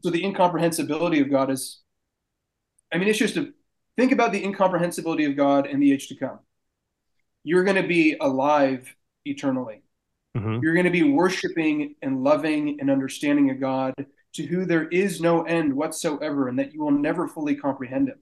[0.03, 1.83] So the incomprehensibility of God is
[2.93, 3.53] I mean, it's just to
[3.97, 6.41] think about the incomprehensibility of God in the age to come.
[7.43, 9.83] You're going to be alive eternally.
[10.37, 10.63] Mm-hmm.
[10.63, 13.95] You're going to be worshiping and loving and understanding a God
[14.35, 18.19] to who there is no end whatsoever, and that you will never fully comprehend him.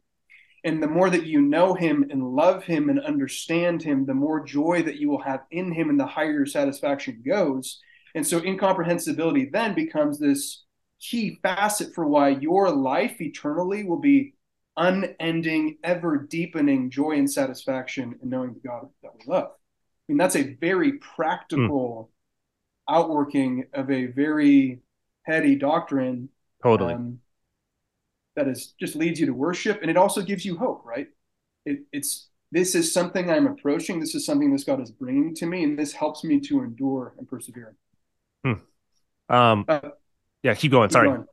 [0.64, 4.44] And the more that you know him and love him and understand him, the more
[4.44, 7.80] joy that you will have in him and the higher your satisfaction goes.
[8.14, 10.64] And so incomprehensibility then becomes this
[11.00, 14.34] key facet for why your life eternally will be
[14.76, 19.50] unending, ever deepening joy and satisfaction in knowing the God that we love.
[19.50, 22.10] I mean, that's a very practical
[22.88, 22.94] mm.
[22.94, 24.80] outworking of a very
[25.22, 26.28] heady doctrine.
[26.62, 26.94] Totally.
[26.94, 27.20] Um,
[28.40, 31.08] that is just leads you to worship, and it also gives you hope, right?
[31.66, 34.00] It, it's this is something I'm approaching.
[34.00, 37.14] This is something this God is bringing to me, and this helps me to endure
[37.18, 37.76] and persevere.
[38.44, 38.54] Hmm.
[39.28, 39.80] Um, uh,
[40.42, 40.88] yeah, keep going.
[40.88, 41.08] Keep Sorry.
[41.08, 41.26] Going.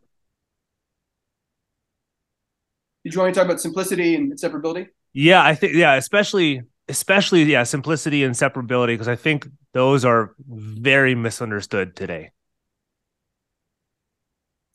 [3.05, 4.89] Did you want to talk about simplicity and separability?
[5.13, 10.35] Yeah, I think yeah, especially especially yeah, simplicity and separability because I think those are
[10.47, 12.31] very misunderstood today.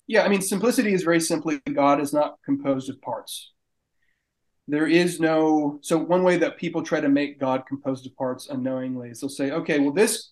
[0.07, 3.53] Yeah, I mean simplicity is very simply God is not composed of parts.
[4.69, 8.49] there is no so one way that people try to make god composed of parts
[8.49, 10.31] unknowingly is they'll say okay well this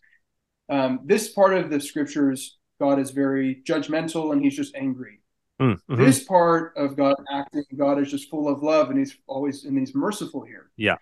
[0.68, 5.20] um, this part of the scriptures god is very judgmental and he's just angry
[5.60, 5.96] mm-hmm.
[5.96, 9.76] this part of god acting god is just full of love and he's always and
[9.78, 10.96] he's merciful here yeah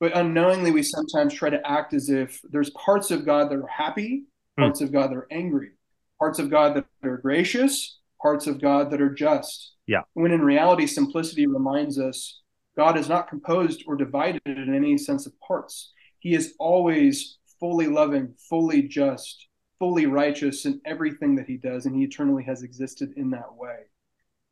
[0.00, 3.66] but unknowingly we sometimes try to act as if there's parts of god that are
[3.66, 4.24] happy
[4.56, 4.62] hmm.
[4.62, 4.84] parts mm.
[4.84, 5.70] of god that are angry
[6.18, 10.42] parts of god that are gracious parts of god that are just yeah when in
[10.42, 12.40] reality simplicity reminds us
[12.78, 15.92] God is not composed or divided in any sense of parts.
[16.20, 19.48] He is always fully loving, fully just,
[19.80, 23.78] fully righteous in everything that he does, and he eternally has existed in that way.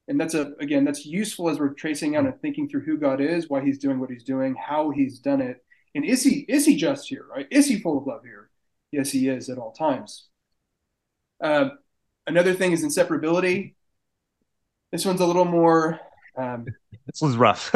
[0.09, 3.21] And that's a again, that's useful as we're tracing out and thinking through who God
[3.21, 5.65] is, why he's doing what he's doing, how he's done it.
[5.95, 7.47] And is he is he just here, right?
[7.53, 8.51] Is he full of love here?
[8.91, 10.27] Yes, he is at all times.
[11.41, 11.71] Uh,
[12.27, 13.75] another thing is inseparability.
[14.93, 16.01] This one's a little more
[16.37, 16.67] um,
[17.07, 17.75] this was rough.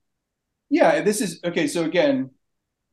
[0.70, 1.66] yeah, this is okay.
[1.66, 2.30] So again,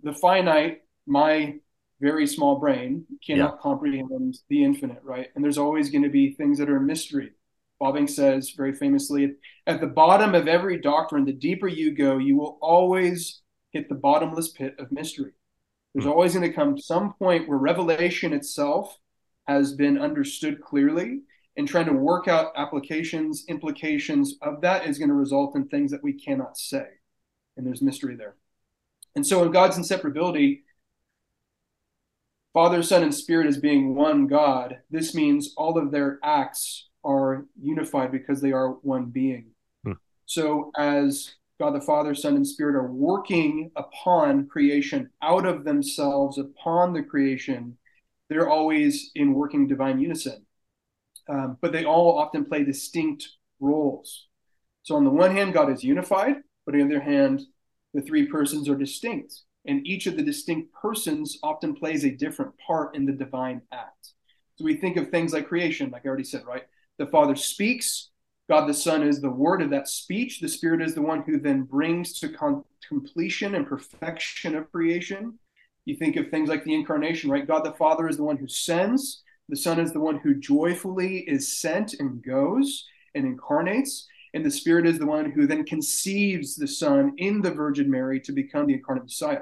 [0.04, 1.56] the finite, my
[2.02, 3.62] very small brain cannot yeah.
[3.62, 5.28] comprehend the infinite, right?
[5.36, 7.32] And there's always going to be things that are a mystery.
[7.82, 12.38] Bavinck says very famously, at the bottom of every doctrine, the deeper you go, you
[12.38, 15.32] will always hit the bottomless pit of mystery.
[15.94, 16.12] There's mm-hmm.
[16.12, 18.98] always going to come some point where revelation itself
[19.50, 21.22] has been understood clearly
[21.58, 25.90] and trying to work out applications, implications of that is going to result in things
[25.90, 26.86] that we cannot say.
[27.58, 28.36] And there's mystery there.
[29.16, 30.62] And so in God's inseparability,
[32.54, 37.48] Father, Son, and Spirit as being one God, this means all of their acts are
[37.60, 39.48] unified because they are one being.
[39.84, 39.94] Hmm.
[40.28, 46.38] So as God the Father, Son, and Spirit are working upon creation out of themselves,
[46.38, 47.79] upon the creation,
[48.30, 50.46] they're always in working divine unison
[51.30, 54.28] um, but they all often play distinct roles.
[54.84, 57.42] So, on the one hand, God is unified, but on the other hand,
[57.94, 59.42] the three persons are distinct.
[59.66, 64.14] And each of the distinct persons often plays a different part in the divine act.
[64.56, 66.64] So, we think of things like creation, like I already said, right?
[66.98, 68.10] The Father speaks,
[68.50, 71.40] God the Son is the word of that speech, the Spirit is the one who
[71.40, 75.38] then brings to con- completion and perfection of creation.
[75.90, 77.48] You think of things like the incarnation, right?
[77.48, 81.22] God the Father is the one who sends, the Son is the one who joyfully
[81.22, 84.08] is sent and goes and incarnates.
[84.36, 88.20] And the Spirit is the one who then conceives the Son in the Virgin Mary
[88.20, 89.42] to become the incarnate Messiah.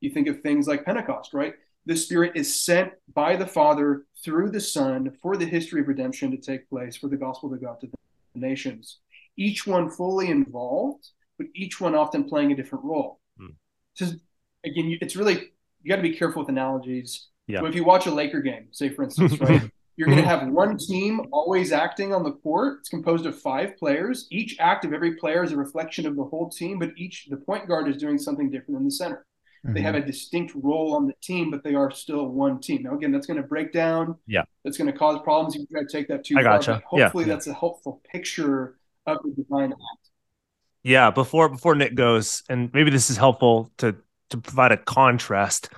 [0.00, 1.52] You think of things like Pentecost, right?
[1.84, 6.30] The Spirit is sent by the Father through the Son for the history of redemption
[6.30, 9.00] to take place, for the gospel to go out to the nations.
[9.36, 13.20] Each one fully involved, but each one often playing a different role.
[13.36, 13.48] Hmm.
[13.92, 14.06] So
[14.64, 15.51] again, it's really
[15.82, 17.60] you got to be careful with analogies yeah.
[17.60, 19.62] So if you watch a Laker game, say for instance, right,
[19.96, 22.78] you're going to have one team always acting on the court.
[22.80, 24.26] It's composed of five players.
[24.30, 27.36] Each act of every player is a reflection of the whole team, but each the
[27.36, 29.26] point guard is doing something different than the center.
[29.64, 29.74] Mm-hmm.
[29.74, 32.82] They have a distinct role on the team, but they are still one team.
[32.82, 34.16] Now, again, that's going to break down.
[34.26, 35.54] Yeah, that's going to cause problems.
[35.54, 36.82] You try to take that too I gotcha.
[36.90, 37.00] far.
[37.00, 37.34] hopefully, yeah.
[37.34, 40.10] that's a helpful picture of the divine act.
[40.82, 41.10] Yeah.
[41.10, 43.96] Before before Nick goes, and maybe this is helpful to
[44.32, 45.68] to provide a contrast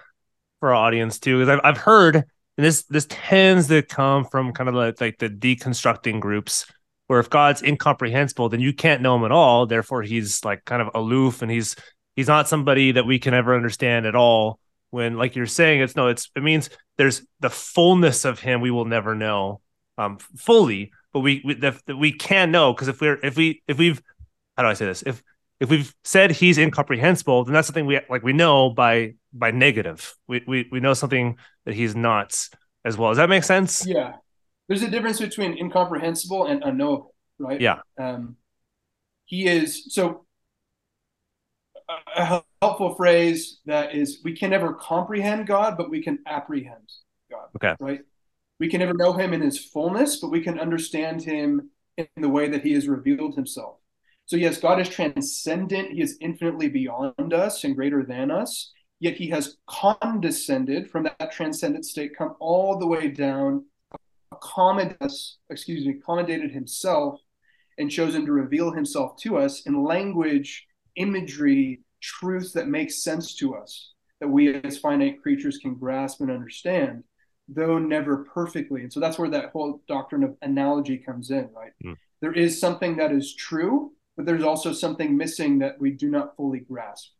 [0.61, 4.53] for our audience too, because I've I've heard and this this tends to come from
[4.53, 6.67] kind of like, like the deconstructing groups
[7.07, 9.67] where if God's incomprehensible, then you can't know him at all.
[9.67, 11.77] Therefore, he's like kind of aloof and he's
[12.17, 14.59] he's not somebody that we can ever understand at all.
[14.91, 18.71] When like you're saying, it's no, it's it means there's the fullness of him we
[18.71, 19.61] will never know
[19.99, 23.63] um fully, but we we, the, the, we can know because if we're if we
[23.67, 24.01] if we've
[24.57, 25.23] how do I say this if
[25.65, 30.15] if we've said he's incomprehensible, then that's something we like we know by by negative.
[30.29, 32.49] We we we know something that he's not
[32.85, 33.11] as well.
[33.11, 33.87] Does that make sense?
[33.87, 34.17] Yeah.
[34.69, 37.61] There's a difference between incomprehensible and unknowable, right?
[37.61, 37.81] Yeah.
[37.99, 38.37] Um,
[39.27, 40.27] he is so
[42.17, 46.91] a helpful phrase that is we can never comprehend God, but we can apprehend
[47.31, 47.49] God.
[47.57, 47.75] Okay.
[47.81, 48.01] Right.
[48.59, 52.29] We can never know him in his fullness, but we can understand him in the
[52.29, 53.77] way that he has revealed himself.
[54.27, 55.93] So, yes, God is transcendent.
[55.93, 58.73] He is infinitely beyond us and greater than us.
[59.01, 63.67] Yet he has condescended from that transcendent state, come all the way down,
[64.33, 67.21] accommodated us, excuse me, accommodated himself,
[67.77, 73.55] and chosen to reveal himself to us in language, imagery, truth that makes sense to
[73.55, 77.03] us, that we as finite creatures can grasp and understand,
[77.49, 78.83] though never perfectly.
[78.83, 81.73] And so that's where that whole doctrine of analogy comes in, right?
[81.85, 81.97] Mm.
[82.21, 86.37] There is something that is true, but there's also something missing that we do not
[86.37, 87.11] fully grasp.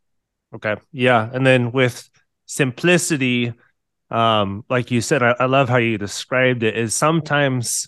[0.53, 0.75] Okay.
[0.91, 1.29] Yeah.
[1.33, 2.09] And then with
[2.45, 3.53] simplicity,
[4.09, 7.87] um, like you said, I, I love how you described it, is sometimes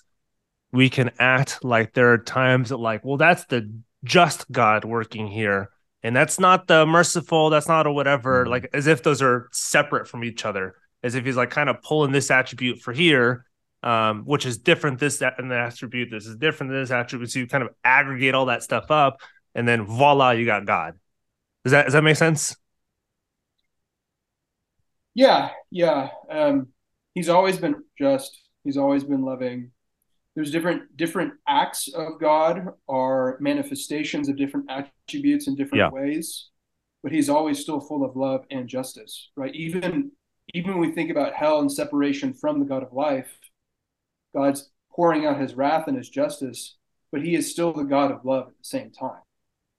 [0.71, 3.71] we can act like there are times that like, well, that's the
[4.03, 5.69] just God working here.
[6.03, 8.49] And that's not the merciful, that's not a whatever, Mhm.
[8.49, 11.81] like as if those are separate from each other, as if he's like kind of
[11.81, 13.45] pulling this attribute for here,
[13.87, 17.31] um, which is different this that and the attribute, this is different than this attribute.
[17.31, 19.21] So you kind of aggregate all that stuff up,
[19.55, 20.95] and then voila, you got God.
[21.63, 22.55] Does that does that make sense?
[25.15, 26.09] Yeah, yeah.
[26.29, 26.67] Um,
[27.13, 28.37] he's always been just.
[28.63, 29.71] He's always been loving.
[30.35, 35.89] There's different different acts of God are manifestations of different attributes in different Yeah.
[35.89, 36.49] ways,
[37.03, 39.55] but he's always still full of love and justice, right?
[39.55, 40.11] Even
[40.53, 43.31] even when we think about hell and separation from the God of life,
[44.35, 46.75] God's pouring out his wrath and his justice,
[47.11, 49.21] but he is still the God of love at the same time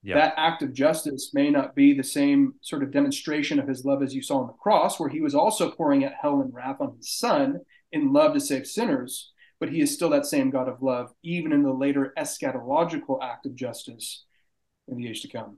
[0.01, 0.15] Yeah.
[0.15, 4.01] that act of justice may not be the same sort of demonstration of his love
[4.01, 6.79] as you saw on the cross, where he was also pouring out hell and wrath
[6.79, 7.59] on his son
[7.91, 11.51] in love to save sinners, but he is still that same God of love, even
[11.51, 14.23] in the later eschatological act of justice
[14.87, 15.57] in the age to come.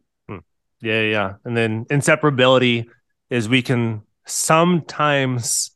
[0.83, 1.33] Yeah, yeah.
[1.45, 2.87] And then inseparability
[3.29, 5.71] is we can sometimes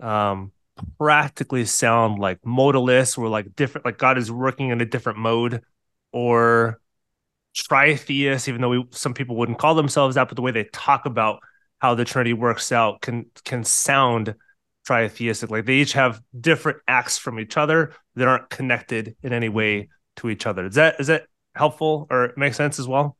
[0.00, 0.52] um
[0.98, 5.62] practically sound like modalists or like different like God is working in a different mode
[6.12, 6.80] or
[7.56, 11.06] tritheist, even though we some people wouldn't call themselves that, but the way they talk
[11.06, 11.40] about
[11.80, 14.34] how the Trinity works out can can sound
[14.88, 15.50] tritheistic.
[15.50, 19.88] Like they each have different acts from each other that aren't connected in any way
[20.16, 20.66] to each other.
[20.66, 23.17] Is that is that helpful or make sense as well?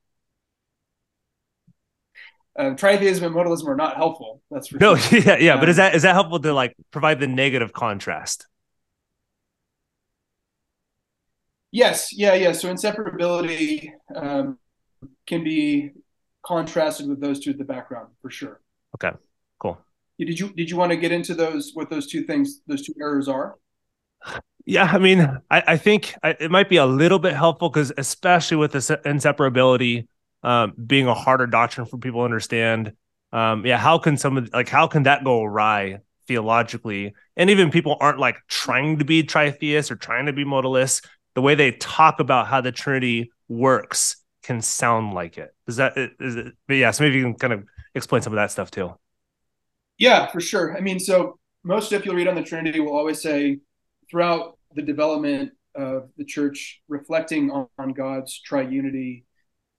[2.59, 4.43] Uh, tritheism and modalism are not helpful.
[4.51, 5.11] That's for No, sure.
[5.11, 5.57] yeah, yeah.
[5.57, 8.47] But is Um, that is that helpful to like provide the negative contrast?
[11.71, 12.53] Yes, yeah, yeah.
[12.53, 14.59] So inseparability um,
[15.27, 15.93] can be
[16.45, 18.61] contrasted with those two at the background for sure.
[18.95, 19.13] Okay,
[19.59, 19.79] cool.
[20.19, 22.95] Did you did you want to get into those what those two things those two
[23.01, 23.57] errors are?
[24.65, 25.21] Yeah, I mean,
[25.51, 28.91] I, I think I, it might be a little bit helpful because, especially with this
[28.91, 30.07] inseparability
[30.43, 32.93] um, being a harder doctrine for people to understand,
[33.33, 37.15] um, yeah, how can some of like how can that go awry theologically?
[37.37, 41.05] And even people aren't like trying to be tritheists or trying to be modalists.
[41.35, 45.55] The way they talk about how the Trinity works can sound like it.
[45.67, 46.55] Is that is it?
[46.67, 47.65] But yeah, so maybe you can kind of
[47.95, 48.95] explain some of that stuff too.
[49.99, 50.77] Yeah, for sure.
[50.77, 53.59] I mean, so most stuff you'll read on the Trinity will always say
[54.11, 59.25] throughout the development of the church, reflecting on, on God's triunity,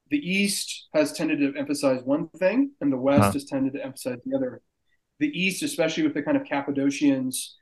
[0.09, 3.31] the East has tended to emphasize one thing, and the West Huh.
[3.33, 4.61] has tended to emphasize the other.
[5.19, 7.55] The East, especially with the kind of Cappadocians,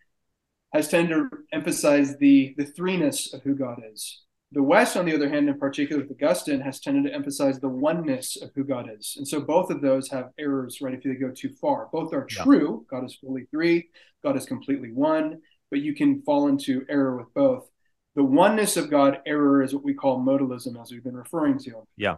[0.73, 4.23] has tended to emphasize the the threeness of who God is.
[4.53, 7.67] The West, on the other hand, in particular with Augustine, has tended to emphasize the
[7.67, 9.15] oneness of who God is.
[9.17, 11.89] And so both of those have errors, right, if they go too far.
[11.91, 12.43] Both are Yeah.
[12.43, 12.85] true.
[12.89, 13.89] God is fully three,
[14.23, 17.69] God is completely one, but you can fall into error with both.
[18.15, 21.85] The oneness of God error is what we call modalism, as we've been referring to.
[21.97, 22.15] Yeah.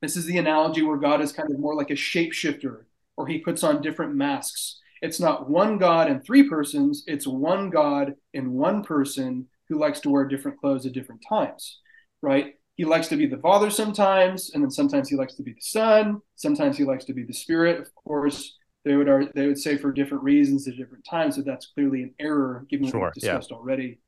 [0.00, 2.84] This is the analogy where God is kind of more like a shapeshifter,
[3.16, 4.78] or he puts on different masks.
[5.02, 10.00] It's not one God in three persons, it's one God in one person who likes
[10.00, 11.78] to wear different clothes at different times,
[12.22, 12.54] right?
[12.76, 15.60] He likes to be the Father sometimes, and then sometimes he likes to be the
[15.60, 17.80] Son, sometimes he likes to be the Spirit.
[17.80, 21.66] Of course, they would they would say for different reasons at different times, so that's
[21.66, 23.32] clearly an error given what we've yeah.
[23.32, 24.00] discussed already.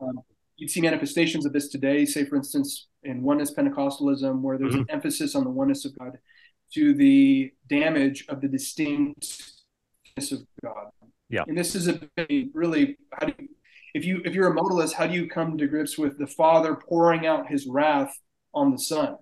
[0.00, 0.20] Um,
[0.60, 4.82] you'd see manifestations of this today, say for instance in oneness Pentecostalism, where there's an
[4.82, 4.94] mm-hmm.
[4.94, 6.18] emphasis on the oneness of God
[6.74, 9.62] to the damage of the distinctness
[10.30, 10.90] of God.
[11.30, 11.44] Yeah.
[11.48, 11.98] And this is a
[12.52, 13.48] really how do you,
[13.94, 16.74] if you if you're a modalist, how do you come to grips with the Father
[16.74, 18.14] pouring out His wrath
[18.52, 19.16] on the Son?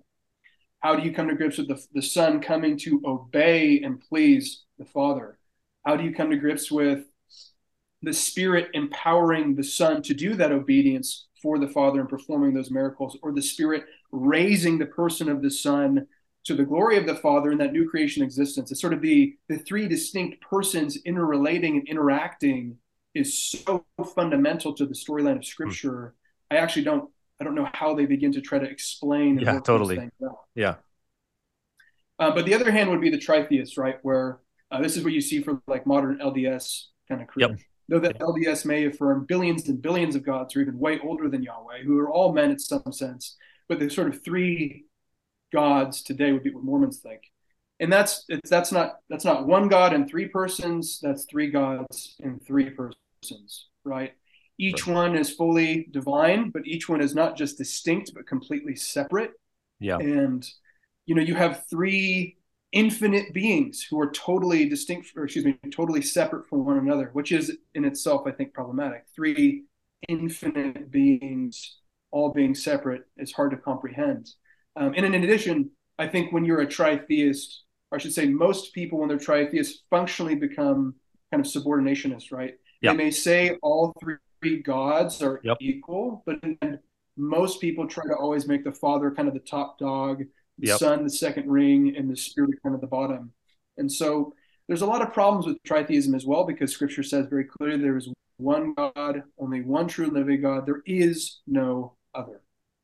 [0.81, 4.63] How do you come to grips with the, the Son coming to obey and please
[4.77, 5.37] the Father?
[5.85, 7.05] How do you come to grips with
[8.01, 12.71] the Spirit empowering the Son to do that obedience for the Father and performing those
[12.71, 16.07] miracles, or the Spirit raising the person of the Son
[16.45, 18.71] to the glory of the Father in that new creation existence?
[18.71, 22.77] It's sort of the the three distinct persons interrelating and interacting
[23.15, 23.85] is so
[24.15, 26.15] fundamental to the storyline of Scripture.
[26.51, 27.09] I actually don't
[27.39, 30.09] I don't know how they begin to try to explain and Yeah, totally.
[30.55, 30.75] Yeah.
[32.17, 33.97] Uh, but the other hand would be the tritheists, right?
[34.01, 34.39] Where
[34.71, 37.41] uh, this is what you see for like modern LDS kind of crew.
[37.41, 37.59] Yep.
[37.89, 41.43] Though the LDS may affirm billions and billions of gods, or even way older than
[41.43, 43.35] Yahweh, who are all men in some sense,
[43.67, 44.85] but the sort of three
[45.51, 47.21] gods today would be what Mormons think,
[47.79, 50.99] and that's it's that's not that's not one god in three persons.
[51.01, 54.13] That's three gods in three persons, right?
[54.59, 59.31] Each one is fully divine, but each one is not just distinct but completely separate
[59.79, 59.97] Yeah.
[59.99, 60.45] and
[61.05, 62.35] you know you have three
[62.71, 67.31] infinite beings who are totally distinct or excuse me totally separate from one another which
[67.31, 69.63] is in itself i think problematic three
[70.07, 71.77] infinite beings
[72.11, 74.29] all being separate is hard to comprehend
[74.75, 77.57] um, and in addition I think when you're a tritheist,
[77.91, 80.95] or I should say, most people when they're tritheists functionally become
[81.31, 82.55] kind of subordinationist, right?
[82.81, 82.93] Yep.
[82.93, 85.57] They may say all three gods are yep.
[85.59, 86.39] equal, but
[87.17, 90.23] most people try to always make the Father kind of the top dog,
[90.59, 90.79] the yep.
[90.79, 93.31] Son the second ring, and the Spirit kind of the bottom.
[93.77, 94.33] And so
[94.67, 97.97] there's a lot of problems with tritheism as well because Scripture says very clearly there
[97.97, 100.65] is one God, only one true living God.
[100.65, 102.41] There is no other.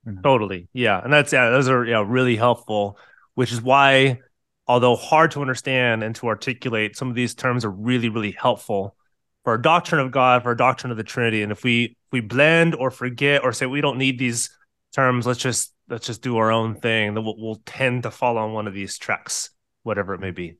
[0.07, 0.21] Mm-hmm.
[0.21, 2.97] Totally, yeah, and that's yeah, those are yeah really helpful.
[3.33, 4.19] Which is why,
[4.67, 8.95] although hard to understand and to articulate, some of these terms are really really helpful
[9.43, 11.43] for our doctrine of God, for our doctrine of the Trinity.
[11.43, 14.49] And if we if we blend or forget or say we don't need these
[14.93, 18.37] terms, let's just let's just do our own thing, then we'll, we'll tend to fall
[18.37, 19.51] on one of these tracks,
[19.83, 20.57] whatever it may be.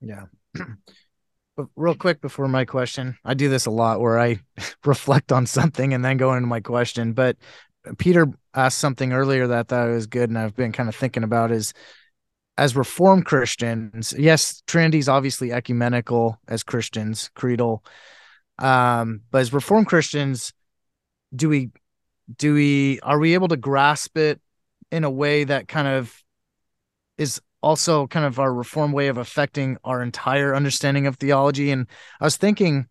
[0.00, 0.26] Yeah.
[1.56, 4.40] but real quick before my question, I do this a lot where I
[4.84, 7.12] reflect on something and then go into my question.
[7.12, 7.36] But
[7.98, 11.24] Peter asked something earlier that I thought was good, and I've been kind of thinking
[11.24, 11.72] about is
[12.58, 17.82] as Reformed Christians, yes, Trinity is obviously ecumenical as Christians, creedal.
[18.58, 20.52] Um, but as Reformed Christians,
[21.34, 21.70] do we
[22.36, 24.40] do we are we able to grasp it
[24.90, 26.22] in a way that kind of
[27.18, 31.70] is also kind of our reform way of affecting our entire understanding of theology?
[31.70, 31.86] And
[32.20, 32.86] i was thinking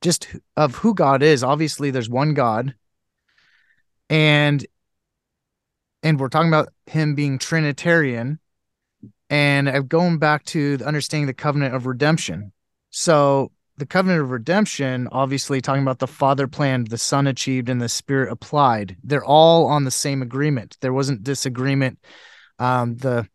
[0.00, 1.42] just of who god is.
[1.42, 2.74] Obviously there's one god.
[4.10, 4.64] And
[6.02, 8.38] and we're talking about him being trinitarian.
[9.30, 12.52] And i'm going back to the understanding the covenant of redemption.
[12.90, 17.80] So the covenant of redemption obviously talking about the father planned the son achieved and
[17.80, 20.76] the spirit applied they're all on the same agreement.
[20.80, 21.98] There wasn't disagreement.
[22.58, 23.28] Um, the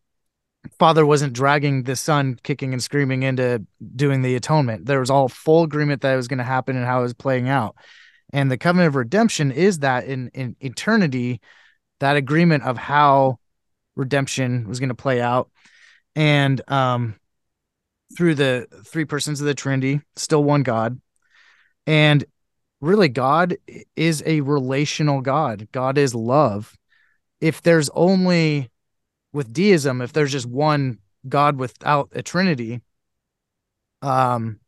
[0.79, 3.65] father wasn't dragging the son kicking and screaming into
[3.95, 4.85] doing the atonement.
[4.85, 7.13] There was all full agreement that it was going to happen and how it was
[7.13, 7.75] playing out.
[8.31, 11.41] And the covenant of redemption is that in in eternity
[11.99, 13.39] that agreement of how
[13.95, 15.49] redemption was going to play out.
[16.15, 17.15] And um
[18.15, 20.99] through the three persons of the trinity still one god
[21.87, 22.25] and
[22.81, 23.55] really god
[23.95, 26.77] is a relational god god is love
[27.43, 28.71] if there's only
[29.33, 32.81] with deism, if there's just one God without a Trinity,
[34.01, 34.59] um,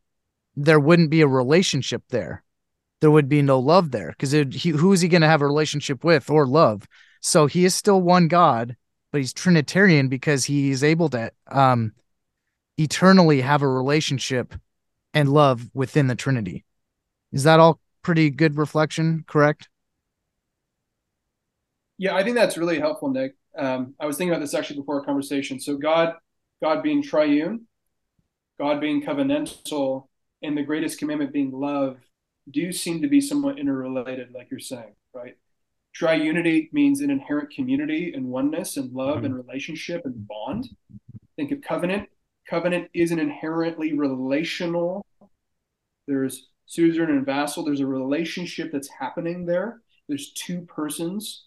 [0.55, 2.43] there wouldn't be a relationship there.
[2.99, 6.03] There would be no love there because who is he going to have a relationship
[6.03, 6.87] with or love?
[7.21, 8.75] So he is still one God,
[9.11, 11.93] but he's Trinitarian because he is able to um,
[12.77, 14.55] eternally have a relationship
[15.13, 16.65] and love within the Trinity.
[17.31, 19.23] Is that all pretty good reflection?
[19.27, 19.69] Correct?
[21.97, 24.99] Yeah, I think that's really helpful, Nick um, I was thinking about this actually before
[24.99, 25.59] our conversation.
[25.59, 26.13] So God,
[26.61, 27.67] God being triune,
[28.59, 30.07] God being covenantal,
[30.41, 31.97] and the greatest commandment being love
[32.51, 35.37] do seem to be somewhat interrelated, like you're saying, right?
[35.99, 39.25] Triunity means an inherent community and oneness and love mm-hmm.
[39.25, 40.69] and relationship and bond.
[41.35, 42.09] Think of covenant.
[42.49, 45.05] Covenant is an inherently relational.
[46.07, 47.63] There's suzerain and vassal.
[47.63, 49.81] There's a relationship that's happening there.
[50.07, 51.45] There's two persons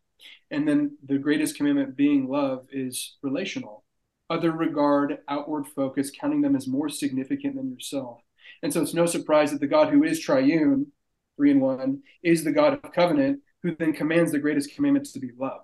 [0.51, 3.84] and then the greatest commandment being love is relational.
[4.30, 8.20] Other regard, outward focus, counting them as more significant than yourself.
[8.62, 10.92] And so it's no surprise that the God who is triune,
[11.36, 15.20] three and one, is the God of covenant, who then commands the greatest commandments to
[15.20, 15.62] be love.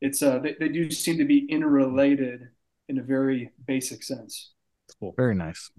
[0.00, 2.48] It's uh, they, they do seem to be interrelated
[2.90, 4.52] in a very basic sense.
[4.98, 5.14] Cool.
[5.16, 5.70] Very nice.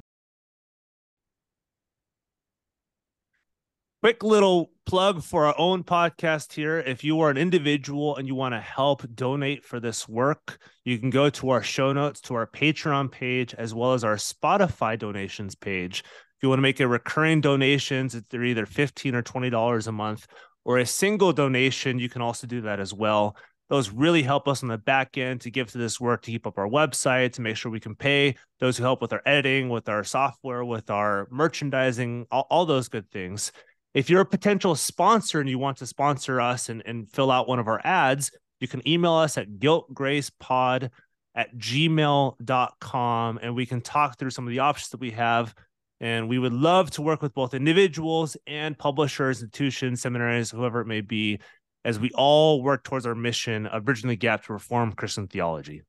[4.01, 6.79] Quick little plug for our own podcast here.
[6.79, 10.97] If you are an individual and you want to help donate for this work, you
[10.97, 14.97] can go to our show notes, to our Patreon page, as well as our Spotify
[14.97, 15.99] donations page.
[15.99, 20.25] If you want to make a recurring donations, they're either 15 or $20 a month,
[20.63, 23.35] or a single donation, you can also do that as well.
[23.71, 26.45] Those really help us on the back end to give to this work, to keep
[26.45, 29.69] up our website, to make sure we can pay those who help with our editing,
[29.69, 33.53] with our software, with our merchandising, all, all those good things.
[33.93, 37.47] If you're a potential sponsor and you want to sponsor us and, and fill out
[37.47, 40.89] one of our ads, you can email us at guiltgracepod
[41.33, 45.55] at gmail.com and we can talk through some of the options that we have.
[46.01, 50.87] And we would love to work with both individuals and publishers, institutions, seminaries, whoever it
[50.87, 51.39] may be,
[51.83, 55.81] as we all work towards our mission of bridging the gap to reform Christian theology.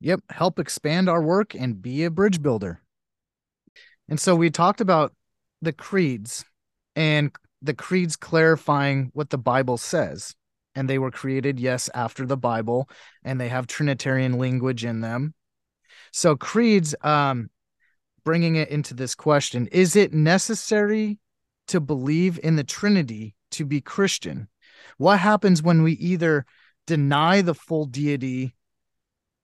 [0.00, 0.20] Yep.
[0.30, 2.82] Help expand our work and be a bridge builder.
[4.08, 5.14] And so we talked about
[5.62, 6.44] the creeds
[6.96, 7.30] and
[7.62, 10.34] the creeds clarifying what the Bible says.
[10.74, 12.88] And they were created, yes, after the Bible,
[13.22, 15.34] and they have Trinitarian language in them.
[16.12, 17.50] So, creeds, um,
[18.24, 21.18] bringing it into this question is it necessary
[21.68, 24.48] to believe in the Trinity to be Christian?
[24.98, 26.44] What happens when we either
[26.86, 28.54] deny the full deity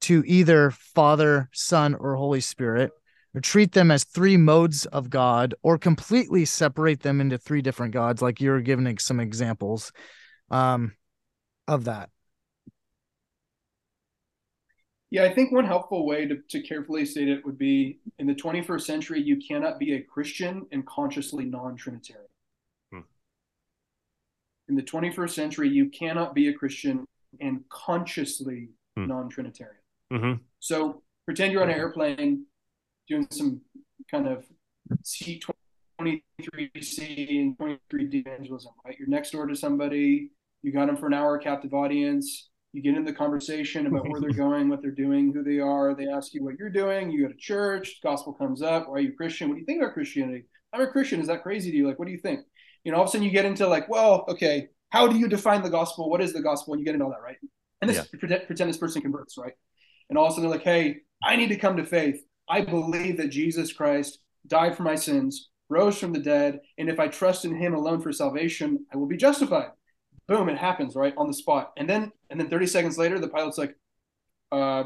[0.03, 2.93] to either Father, Son, or Holy Spirit,
[3.35, 7.93] or treat them as three modes of God, or completely separate them into three different
[7.93, 9.93] gods, like you were giving some examples
[10.51, 10.95] um,
[11.67, 12.11] of that.
[15.11, 18.35] Yeah, I think one helpful way to, to carefully state it would be in the
[18.35, 22.28] 21st century, you cannot be a Christian and consciously non Trinitarian.
[24.69, 27.07] In the 21st century, you cannot be a Christian
[27.41, 29.07] and consciously hmm.
[29.07, 29.77] non Trinitarian.
[30.13, 30.43] Mm-hmm.
[30.61, 32.47] So pretend you're on an airplane
[33.09, 33.61] doing some
[34.11, 34.45] kind of
[35.05, 38.97] C23C and 23D evangelism, right?
[38.99, 40.31] You're next door to somebody,
[40.63, 44.21] you got them for an hour, captive audience you get into the conversation about where
[44.21, 45.95] they're going, what they're doing, who they are.
[45.95, 47.11] They ask you what you're doing.
[47.11, 48.01] You go to church.
[48.03, 48.89] Gospel comes up.
[48.89, 49.49] Why are you Christian?
[49.49, 50.45] What do you think about Christianity?
[50.73, 51.21] I'm a Christian.
[51.21, 51.87] Is that crazy to you?
[51.87, 52.41] Like, what do you think?
[52.85, 55.29] You know, all of a sudden you get into like, well, okay, how do you
[55.29, 56.11] define the gospel?
[56.11, 56.75] What is the gospel?
[56.75, 57.37] And you get into all that, right?
[57.81, 58.19] And this yeah.
[58.19, 59.53] pretend, pretend this person converts, right?
[60.09, 62.25] And all of a sudden they're like, hey, I need to come to faith.
[62.49, 66.99] I believe that Jesus Christ died for my sins, rose from the dead, and if
[66.99, 69.71] I trust in Him alone for salvation, I will be justified
[70.29, 71.73] boom, it happens right on the spot.
[71.77, 73.75] And then and then 30 seconds later, the pilot's like,
[74.53, 74.85] uh,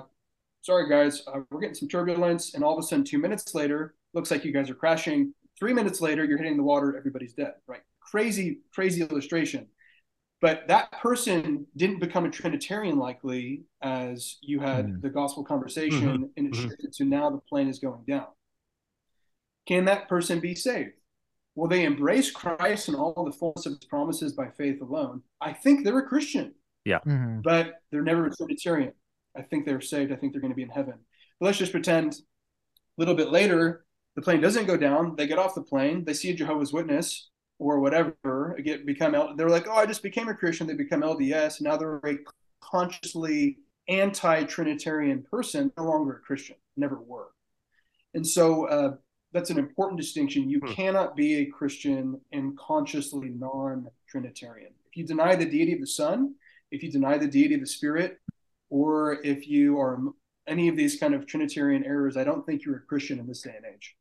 [0.62, 2.54] sorry guys, uh, we're getting some turbulence.
[2.54, 5.34] And all of a sudden, two minutes later, looks like you guys are crashing.
[5.58, 7.54] Three minutes later, you're hitting the water, everybody's dead.
[7.66, 7.82] Right?
[8.00, 9.68] Crazy, crazy illustration.
[10.40, 15.00] But that person didn't become a Trinitarian likely as you had mm.
[15.00, 16.24] the gospel conversation mm-hmm.
[16.36, 16.68] and it mm-hmm.
[16.68, 18.26] shifted to now the plane is going down.
[19.66, 20.94] Can that person be saved?
[21.54, 25.22] Will they embrace Christ and all the fullness of his promises by faith alone?
[25.40, 26.54] I think they're a Christian.
[26.84, 26.98] Yeah.
[27.06, 27.42] Mm-hmm.
[27.42, 28.94] But they're never a Trinitarian.
[29.36, 30.12] I think they're saved.
[30.12, 30.94] I think they're going to be in heaven.
[31.38, 32.16] But let's just pretend a
[32.98, 33.84] little bit later,
[34.14, 35.16] the plane doesn't go down.
[35.16, 36.04] They get off the plane.
[36.04, 40.28] They see a Jehovah's Witness or whatever, get become they're like, oh, I just became
[40.28, 40.66] a Christian.
[40.66, 41.60] They become LDS.
[41.60, 42.18] Now they're a
[42.60, 43.58] consciously
[43.88, 47.28] anti-Trinitarian person, no longer a Christian, never were.
[48.14, 48.94] And so uh,
[49.32, 50.50] that's an important distinction.
[50.50, 50.72] You hmm.
[50.72, 54.72] cannot be a Christian and consciously non-Trinitarian.
[54.86, 56.34] If you deny the deity of the Son,
[56.70, 58.18] if you deny the deity of the Spirit,
[58.70, 60.00] or if you are
[60.46, 63.42] any of these kind of Trinitarian errors, I don't think you're a Christian in this
[63.42, 63.94] day and age.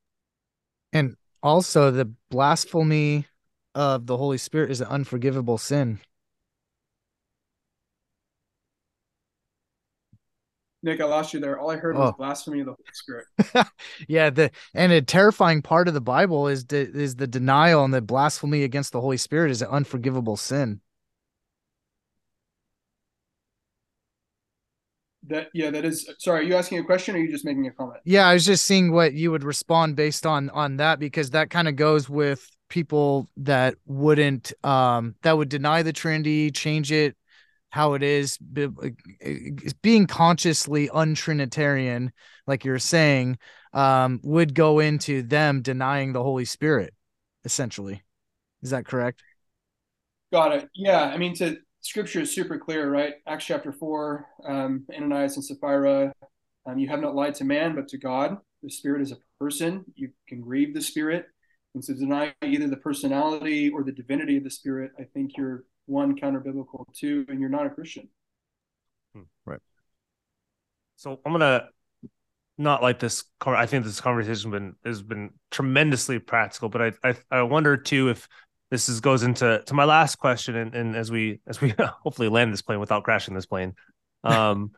[0.94, 3.26] And also, the blasphemy
[3.74, 6.00] of the Holy Spirit is an unforgivable sin.
[10.84, 11.60] Nick, I lost you there.
[11.60, 12.18] All I heard was oh.
[12.18, 13.28] blasphemy of the Holy Spirit.
[14.08, 17.94] yeah, the and a terrifying part of the Bible is de, is the denial and
[17.94, 20.82] the blasphemy against the Holy Spirit is an unforgivable sin.
[25.28, 26.10] That yeah, that is.
[26.20, 28.00] Sorry, are you asking a question or are you just making a comment?
[28.06, 31.50] Yeah, I was just seeing what you would respond based on on that because that
[31.50, 37.16] kind of goes with people that wouldn't um that would deny the Trinity, change it
[37.72, 38.38] how it is
[39.82, 42.12] being consciously untrinitarian
[42.46, 43.38] like you're saying
[43.74, 46.94] um, would go into them denying the holy spirit
[47.46, 48.04] essentially
[48.62, 49.24] is that correct
[50.32, 54.86] got it yeah i mean to scripture is super clear right acts chapter 4 um,
[54.96, 56.14] ananias and sapphira
[56.66, 59.84] um, you have not lied to man but to god the spirit is a person
[59.96, 61.26] you can grieve the spirit
[61.74, 65.64] and so deny either the personality or the divinity of the spirit i think you're
[65.92, 68.08] one counter biblical, two, and you're not a Christian.
[69.14, 69.60] Hmm, right.
[70.96, 71.70] So I'm gonna
[72.58, 73.24] not like this.
[73.46, 78.10] I think this conversation been has been tremendously practical, but I I, I wonder too
[78.10, 78.28] if
[78.72, 82.30] this is goes into to my last question, and, and as we as we hopefully
[82.30, 83.76] land this plane without crashing this plane,
[84.24, 84.72] um,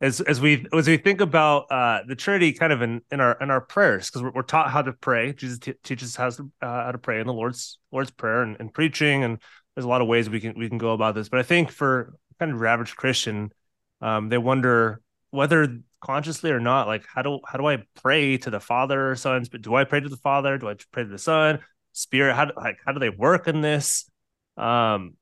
[0.00, 3.36] as as we as we think about uh, the Trinity, kind of in in our
[3.40, 5.34] in our prayers, because we're, we're, taught how to pray.
[5.34, 8.42] Jesus t- teaches us how to uh, how to pray in the Lord's Lord's prayer
[8.42, 9.38] and, and preaching and
[9.74, 11.70] there's a lot of ways we can we can go about this, but I think
[11.70, 13.52] for kind of average Christian,
[14.00, 18.50] um, they wonder whether consciously or not, like how do how do I pray to
[18.50, 19.48] the Father, or Sons?
[19.48, 20.58] But do I pray to the Father?
[20.58, 21.60] Do I pray to the Son,
[21.92, 22.34] Spirit?
[22.34, 24.10] How do like how do they work in this?
[24.56, 25.14] Um,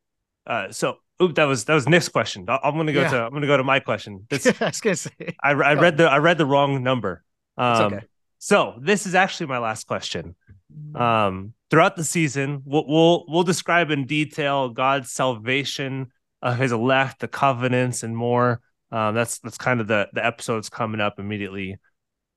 [0.47, 2.47] uh, so Oop, that was that was Nick's question.
[2.49, 3.11] I'm gonna go yeah.
[3.11, 4.27] to I'm gonna go to my question.
[4.31, 5.11] This, I was gonna say
[5.43, 7.23] I, I read the I read the wrong number.
[7.59, 8.07] Um, okay.
[8.39, 10.35] So this is actually my last question.
[10.95, 16.11] Um, throughout the season, we'll, we'll, we'll describe in detail God's salvation
[16.41, 18.61] of His elect, the covenants, and more.
[18.91, 21.77] Um, that's that's kind of the the episodes coming up immediately.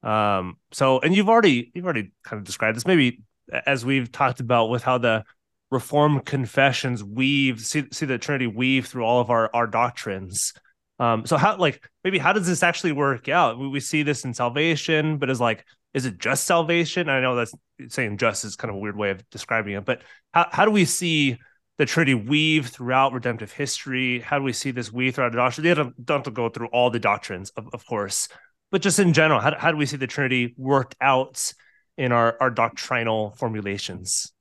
[0.03, 3.21] Um, so, and you've already you've already kind of described this, maybe
[3.65, 5.23] as we've talked about with how the
[5.71, 10.53] Reformed confessions weave see see the Trinity weave through all of our our doctrines.
[10.99, 13.57] Um, so how like maybe how does this actually work out?
[13.57, 17.09] We, we see this in salvation, but is like is it just salvation?
[17.09, 17.53] I know that's
[17.89, 20.71] saying just is kind of a weird way of describing it, but how, how do
[20.71, 21.37] we see
[21.77, 24.19] the Trinity weave throughout redemptive history?
[24.19, 25.65] How do we see this weave throughout the doctrine?
[25.65, 28.27] They don't, don't go through all the doctrines, of, of course,
[28.71, 31.53] but just in general, how, how do we see the Trinity worked out
[31.97, 34.33] in our, our doctrinal formulations?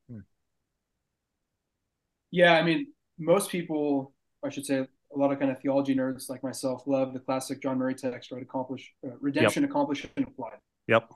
[2.31, 2.89] Yeah, I mean,
[3.19, 4.79] most people, I should say,
[5.15, 8.33] a lot of kind of theology nerds like myself love the classic John Murray text,
[8.33, 8.43] right?
[8.43, 9.71] Accomplish uh, redemption, yep.
[9.71, 10.57] accomplished and applied.
[10.89, 11.11] Yep.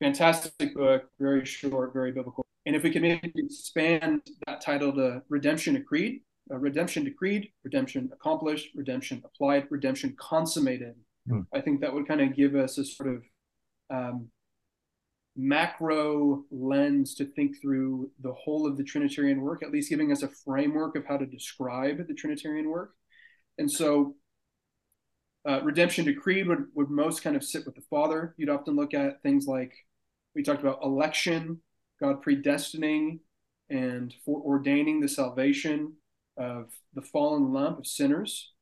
[0.00, 2.44] Fantastic book, very short, very biblical.
[2.66, 6.20] And if we can maybe expand that title to Redemption Decreed,
[6.52, 10.94] uh, Redemption Decreed, Redemption Accomplished, Redemption Applied, Redemption Consummated,
[11.26, 11.40] hmm.
[11.54, 13.22] I think that would kind of give us a sort of
[13.90, 14.28] um,
[15.38, 20.24] macro lens to think through the whole of the Trinitarian work, at least giving us
[20.24, 22.94] a framework of how to describe the Trinitarian work.
[23.56, 24.16] And so,
[25.48, 28.34] uh, redemption decreed would, would most kind of sit with the Father.
[28.36, 29.72] You'd often look at things like
[30.34, 31.60] we talked about election,
[32.00, 33.20] God predestining
[33.70, 35.94] and foreordaining the salvation
[36.36, 38.52] of the fallen lump of sinners.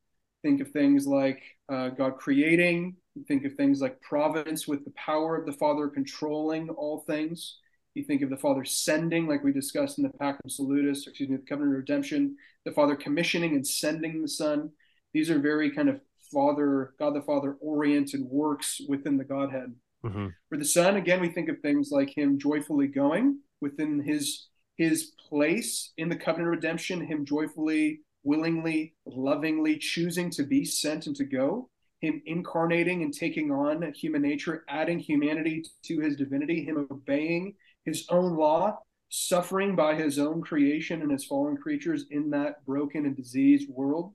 [0.42, 4.92] Think of things like uh, God creating, you think of things like providence with the
[4.92, 7.58] power of the Father controlling all things.
[7.94, 11.36] You think of the Father sending, like we discussed in the Pactum Salutis, excuse me,
[11.36, 12.36] the Covenant of Redemption,
[12.66, 14.70] the Father commissioning and sending the Son.
[15.14, 16.00] These are very kind of
[16.30, 19.74] Father, God the Father oriented works within the Godhead.
[20.04, 20.26] Mm-hmm.
[20.50, 25.12] For the Son, again, we think of things like Him joyfully going within His His
[25.28, 31.16] place in the covenant of redemption, Him joyfully, willingly, lovingly choosing to be sent and
[31.16, 31.70] to go
[32.00, 38.06] him incarnating and taking on human nature, adding humanity to his divinity, him obeying his
[38.10, 38.78] own law,
[39.08, 44.12] suffering by his own creation and his fallen creatures in that broken and diseased world.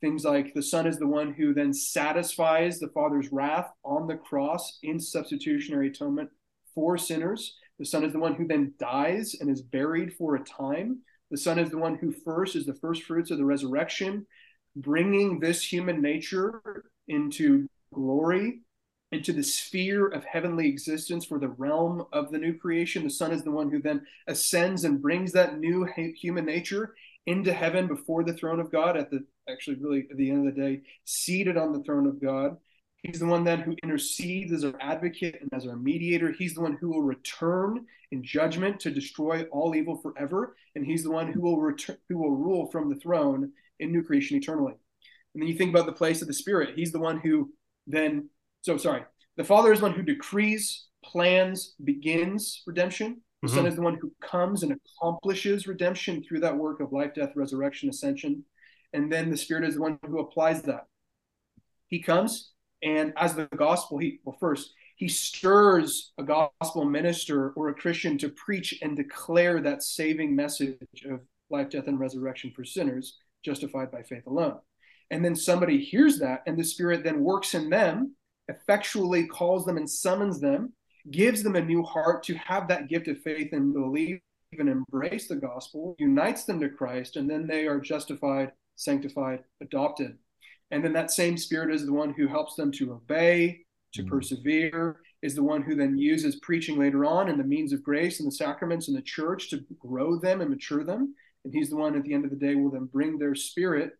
[0.00, 4.16] Things like the Son is the one who then satisfies the Father's wrath on the
[4.16, 6.30] cross in substitutionary atonement
[6.74, 7.56] for sinners.
[7.80, 11.00] The Son is the one who then dies and is buried for a time.
[11.30, 14.24] The Son is the one who first is the first fruits of the resurrection,
[14.76, 16.62] bringing this human nature
[17.08, 18.60] into glory,
[19.12, 23.04] into the sphere of heavenly existence for the realm of the new creation.
[23.04, 25.86] The Son is the one who then ascends and brings that new
[26.16, 26.94] human nature
[27.26, 30.54] into heaven before the throne of God at the actually really at the end of
[30.54, 32.56] the day seated on the throne of God.
[33.02, 36.32] He's the one then who intercedes as our advocate and as our mediator.
[36.32, 41.04] He's the one who will return in judgment to destroy all evil forever, and he's
[41.04, 44.74] the one who will return who will rule from the throne in new creation eternally.
[45.38, 46.74] And then you think about the place of the Spirit.
[46.74, 47.52] He's the one who
[47.86, 48.28] then,
[48.62, 49.04] so sorry,
[49.36, 53.20] the Father is the one who decrees, plans, begins redemption.
[53.42, 53.56] The mm-hmm.
[53.56, 57.34] Son is the one who comes and accomplishes redemption through that work of life, death,
[57.36, 58.44] resurrection, ascension.
[58.92, 60.86] And then the Spirit is the one who applies that.
[61.86, 62.50] He comes,
[62.82, 68.18] and as the gospel, he, well, first, he stirs a gospel minister or a Christian
[68.18, 70.78] to preach and declare that saving message
[71.08, 74.58] of life, death, and resurrection for sinners, justified by faith alone
[75.10, 78.14] and then somebody hears that and the spirit then works in them
[78.48, 80.72] effectually calls them and summons them
[81.10, 84.20] gives them a new heart to have that gift of faith and believe
[84.58, 90.16] and embrace the gospel unites them to christ and then they are justified sanctified adopted
[90.70, 93.60] and then that same spirit is the one who helps them to obey
[93.92, 94.10] to mm-hmm.
[94.10, 98.20] persevere is the one who then uses preaching later on and the means of grace
[98.20, 101.76] and the sacraments and the church to grow them and mature them and he's the
[101.76, 103.92] one at the end of the day will then bring their spirit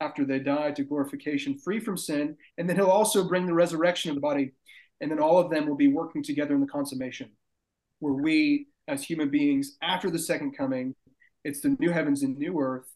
[0.00, 2.36] after they die to glorification free from sin.
[2.58, 4.52] And then he'll also bring the resurrection of the body.
[5.00, 7.30] And then all of them will be working together in the consummation,
[8.00, 10.94] where we, as human beings, after the second coming,
[11.44, 12.86] it's the new heavens and new earth,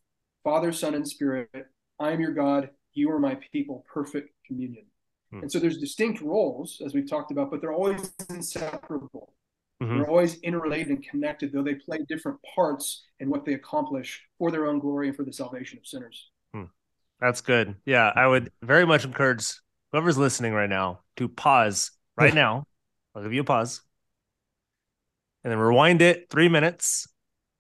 [0.42, 1.51] Father, Son, and Spirit.
[1.98, 4.86] I am your God, you are my people, perfect communion.
[5.30, 5.40] Hmm.
[5.40, 9.34] And so there's distinct roles, as we've talked about, but they're always inseparable.
[9.82, 9.98] Mm-hmm.
[9.98, 14.51] They're always interrelated and connected, though they play different parts in what they accomplish for
[14.51, 16.30] their own glory and for the salvation of sinners.
[17.20, 17.76] That's good.
[17.84, 19.52] Yeah, I would very much encourage
[19.92, 22.64] whoever's listening right now to pause right now.
[23.14, 23.82] I'll give you a pause.
[25.44, 27.06] And then rewind it three minutes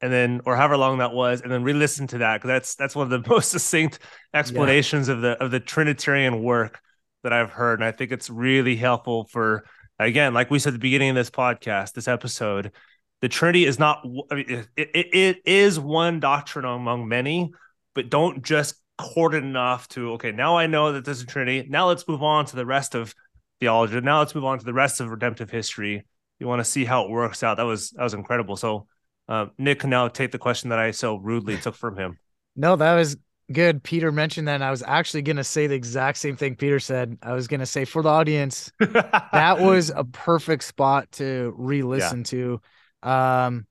[0.00, 2.96] and then or however long that was, and then re-listen to that because that's that's
[2.96, 3.98] one of the most succinct
[4.32, 5.14] explanations yeah.
[5.14, 6.80] of the of the Trinitarian work
[7.22, 7.80] that I've heard.
[7.80, 9.64] And I think it's really helpful for
[9.98, 12.72] again, like we said at the beginning of this podcast, this episode,
[13.20, 17.52] the Trinity is not I mean, it, it, it is one doctrine among many,
[17.94, 21.66] but don't just courted enough to okay now i know that there's a trinity.
[21.68, 23.14] Now let's move on to the rest of
[23.60, 24.00] theology.
[24.00, 26.06] Now let's move on to the rest of redemptive history.
[26.38, 27.56] You want to see how it works out.
[27.56, 28.56] That was that was incredible.
[28.56, 28.86] So
[29.28, 32.18] uh, nick can now take the question that i so rudely took from him.
[32.56, 33.16] No that was
[33.50, 33.82] good.
[33.82, 36.80] Peter mentioned that and i was actually going to say the exact same thing peter
[36.80, 37.16] said.
[37.22, 42.18] I was going to say for the audience that was a perfect spot to re-listen
[42.18, 42.24] yeah.
[42.24, 42.60] to.
[43.02, 43.66] Um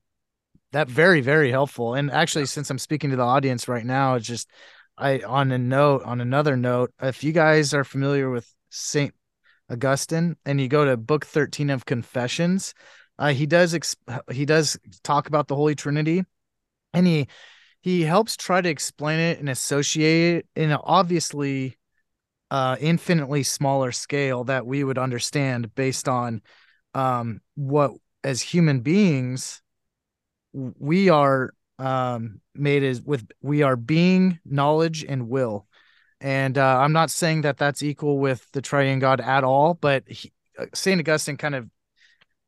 [0.71, 1.95] that very very helpful.
[1.95, 4.49] And actually, since I'm speaking to the audience right now, it's just
[4.99, 9.13] I on a note on another note, if you guys are familiar with Saint
[9.69, 12.73] Augustine and you go to Book 13 of Confessions,
[13.17, 16.23] uh, he does exp- he does talk about the Holy Trinity,
[16.93, 17.27] and he
[17.81, 21.77] he helps try to explain it and associate it in an obviously
[22.51, 26.41] uh, infinitely smaller scale that we would understand based on
[26.93, 27.91] um, what
[28.23, 29.61] as human beings
[30.51, 35.65] we are um, made as with we are being knowledge and will.
[36.21, 40.03] And uh, i'm not saying that that's equal with the triune god at all but
[40.05, 41.69] he, uh, saint augustine kind of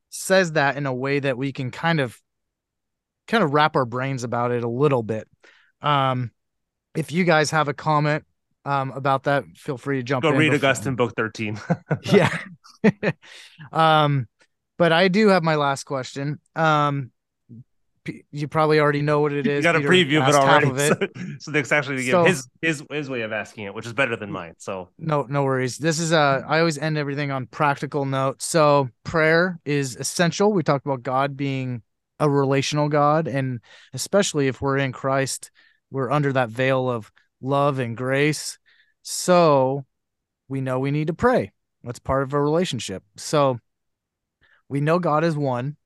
[0.10, 2.20] says that in a way that we can kind of
[3.28, 5.28] kind of wrap our brains about it a little bit.
[5.82, 6.32] Um
[6.96, 8.26] if you guys have a comment
[8.66, 10.70] um about that feel free to jump go read before.
[10.70, 11.58] augustine book 13
[12.12, 12.38] yeah.
[13.72, 14.28] Um
[14.78, 16.42] but i do have my last question.
[16.58, 17.12] Um
[18.32, 19.58] you probably already know what it is.
[19.58, 20.70] You got a Peter preview of it already.
[20.70, 21.12] of it.
[21.16, 24.16] So, so Nick's actually So- his his his way of asking it, which is better
[24.16, 24.54] than mine.
[24.58, 25.78] So No, no worries.
[25.78, 28.42] This is uh I always end everything on practical note.
[28.42, 30.52] So prayer is essential.
[30.52, 31.84] We talked about God being
[32.20, 33.60] a relational God, and
[33.94, 35.52] especially if we're in Christ,
[35.90, 38.58] we're under that veil of love and grace.
[39.04, 39.86] So
[40.48, 41.52] we know we need to pray.
[41.84, 43.04] That's part of a relationship.
[43.18, 43.60] So
[44.70, 45.78] we know God is one,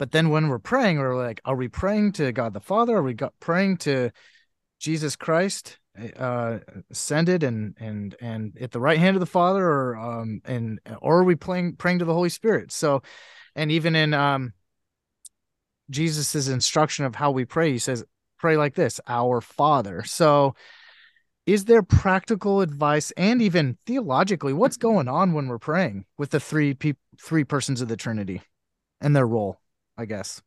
[0.00, 2.96] but then when we're praying, we're like, are we praying to God the Father?
[2.96, 4.10] Are we praying to
[4.78, 5.78] Jesus Christ?
[6.16, 6.58] uh
[6.90, 11.18] ascended and and and at the right hand of the father or um and or
[11.18, 13.02] are we playing praying to the holy spirit so
[13.56, 14.52] and even in um
[15.90, 18.04] jesus's instruction of how we pray he says
[18.38, 20.54] pray like this our father so
[21.44, 26.40] is there practical advice and even theologically what's going on when we're praying with the
[26.40, 28.40] three people three persons of the trinity
[29.00, 29.59] and their role
[30.00, 30.40] i guess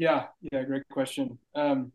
[0.00, 1.38] Yeah, yeah, great question.
[1.54, 1.92] Um,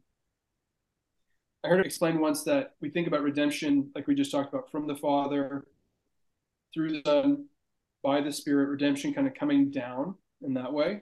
[1.64, 4.70] I heard it explained once that we think about redemption, like we just talked about,
[4.70, 5.66] from the Father
[6.72, 7.46] through the Son
[8.04, 11.02] by the Spirit, redemption kind of coming down in that way.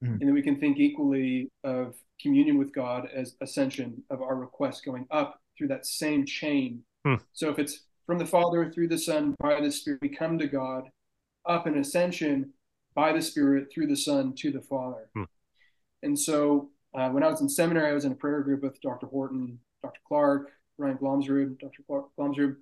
[0.00, 0.12] Mhm.
[0.12, 4.84] And then we can think equally of communion with God as ascension of our request
[4.84, 6.84] going up through that same chain.
[7.04, 7.16] Hmm.
[7.32, 10.46] So if it's from the Father through the Son by the Spirit, we come to
[10.46, 10.88] God
[11.46, 12.52] up in ascension
[12.94, 15.08] by the Spirit through the Son to the Father.
[15.14, 15.24] Hmm.
[16.02, 18.80] And so uh, when I was in seminary, I was in a prayer group with
[18.80, 19.06] Dr.
[19.06, 20.00] Horton, Dr.
[20.06, 21.82] Clark, Ryan Glomsrud, Dr.
[21.86, 22.56] Clark Glomsrud,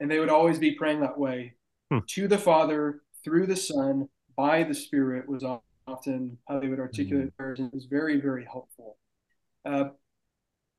[0.00, 1.54] and they would always be praying that way
[1.90, 1.98] Hmm.
[2.08, 5.44] to the Father through the Son by the Spirit was
[5.86, 7.58] often how they would articulate prayers.
[7.60, 8.98] and It was very, very helpful.
[9.64, 9.90] Uh,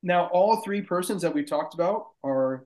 [0.04, 2.66] now, all three persons that we talked about are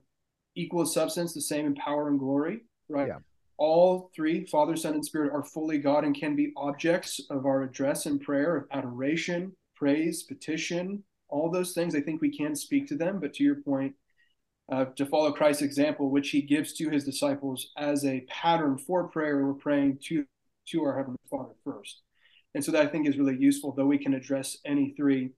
[0.54, 3.08] equal in substance, the same in power and glory, right?
[3.08, 3.18] Yeah.
[3.58, 7.62] All three, Father, Son, and Spirit, are fully God and can be objects of our
[7.62, 11.94] address and prayer, of adoration, praise, petition, all those things.
[11.94, 13.20] I think we can speak to them.
[13.20, 13.94] But to your point,
[14.70, 19.08] uh, to follow Christ's example, which he gives to his disciples as a pattern for
[19.08, 20.24] prayer, we're praying to,
[20.68, 22.02] to our Heavenly Father first.
[22.54, 25.30] And so that I think is really useful, though we can address any three.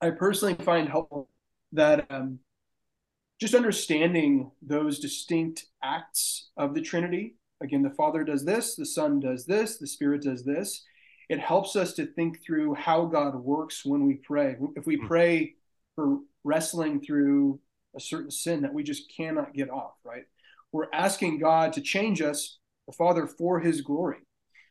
[0.00, 1.28] I personally find helpful
[1.72, 2.40] that um,
[3.42, 7.34] just understanding those distinct acts of the Trinity.
[7.60, 10.84] Again, the Father does this, the Son does this, the Spirit does this.
[11.28, 14.56] It helps us to think through how God works when we pray.
[14.76, 15.08] If we Hmm.
[15.08, 15.56] pray
[15.96, 17.60] for wrestling through
[17.96, 20.24] a certain sin that we just cannot get off, right?
[20.70, 24.18] We're asking God to change us, the Father, for His glory.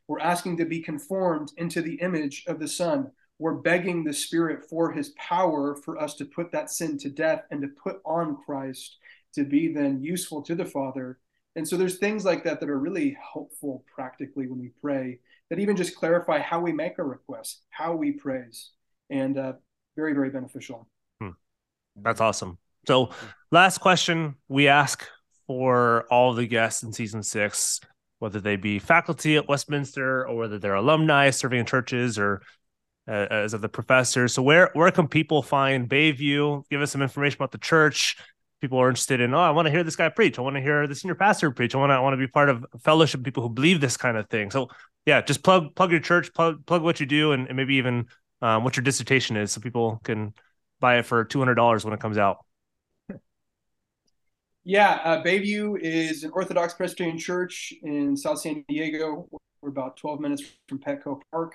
[0.07, 3.11] We're asking to be conformed into the image of the Son.
[3.41, 7.43] We're begging the Spirit for His power for us to put that sin to death
[7.49, 8.97] and to put on Christ
[9.33, 11.17] to be then useful to the Father.
[11.55, 15.17] And so there's things like that that are really helpful practically when we pray
[15.49, 18.73] that even just clarify how we make our requests, how we praise,
[19.09, 19.53] and uh,
[19.95, 20.87] very, very beneficial.
[21.95, 22.59] That's awesome.
[22.85, 23.09] So,
[23.51, 25.03] last question we ask
[25.47, 27.79] for all the guests in season six,
[28.19, 32.43] whether they be faculty at Westminster or whether they're alumni serving in churches or
[33.07, 34.33] uh, as of the professors.
[34.33, 36.63] So, where where can people find Bayview?
[36.69, 38.17] Give us some information about the church.
[38.61, 39.33] People are interested in.
[39.33, 40.37] Oh, I want to hear this guy preach.
[40.37, 41.73] I want to hear the senior pastor preach.
[41.73, 41.95] I want to.
[41.95, 43.23] I want to be part of fellowship.
[43.23, 44.51] People who believe this kind of thing.
[44.51, 44.69] So,
[45.05, 48.07] yeah, just plug plug your church, plug plug what you do, and, and maybe even
[48.41, 50.33] um, what your dissertation is, so people can
[50.79, 52.37] buy it for two hundred dollars when it comes out.
[54.63, 59.27] Yeah, uh, Bayview is an Orthodox Presbyterian church in South San Diego.
[59.61, 61.53] We're about 12 minutes from Petco Park,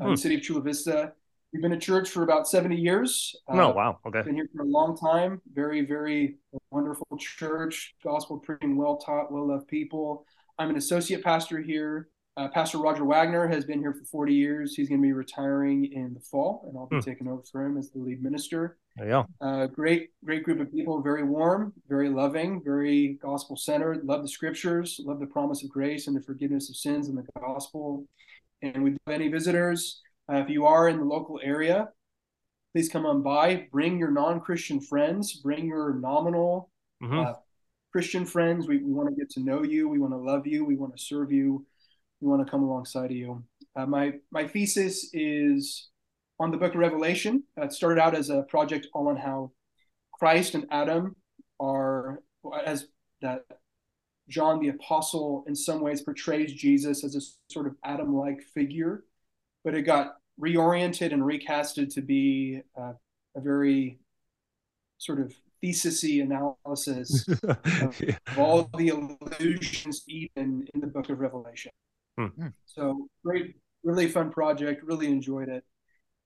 [0.00, 0.14] uh, in Hmm.
[0.14, 1.12] the city of Chula Vista.
[1.52, 3.34] We've been a church for about 70 years.
[3.48, 4.22] Uh, oh wow, okay.
[4.22, 5.40] Been here for a long time.
[5.52, 6.36] Very, very
[6.70, 7.94] wonderful church.
[8.04, 10.24] Gospel preaching, well taught, well loved people.
[10.58, 12.08] I'm an associate pastor here.
[12.36, 14.74] Uh, Pastor Roger Wagner has been here for 40 years.
[14.74, 17.00] He's going to be retiring in the fall, and I'll be hmm.
[17.00, 18.78] taking over for him as the lead minister.
[18.98, 19.26] Go.
[19.40, 21.02] Uh, great, great group of people.
[21.02, 24.04] Very warm, very loving, very gospel centered.
[24.04, 25.00] Love the scriptures.
[25.04, 28.06] Love the promise of grace and the forgiveness of sins and the gospel.
[28.62, 30.00] And with any visitors,
[30.30, 31.88] uh, if you are in the local area,
[32.72, 33.68] please come on by.
[33.72, 35.34] Bring your non-Christian friends.
[35.34, 36.70] Bring your nominal
[37.02, 37.18] mm-hmm.
[37.18, 37.32] uh,
[37.92, 38.68] Christian friends.
[38.68, 39.88] We, we want to get to know you.
[39.88, 40.64] We want to love you.
[40.64, 41.66] We want to serve you.
[42.20, 43.42] We want to come alongside of you.
[43.76, 45.88] Uh, my my thesis is
[46.38, 47.44] on the Book of Revelation.
[47.58, 49.52] Uh, it started out as a project on how
[50.12, 51.16] Christ and Adam
[51.58, 52.22] are
[52.64, 52.86] as
[53.22, 53.42] that
[54.30, 57.20] John the Apostle in some ways portrays Jesus as a
[57.52, 59.04] sort of Adam-like figure,
[59.64, 62.92] but it got reoriented and recasted to be uh,
[63.36, 63.98] a very
[64.98, 68.16] sort of thesisy analysis of, yeah.
[68.26, 71.72] of, all the allusions even in the book of Revelation.
[72.16, 72.26] Hmm.
[72.26, 72.46] hmm.
[72.66, 74.84] So great, really fun project.
[74.84, 75.64] Really enjoyed it.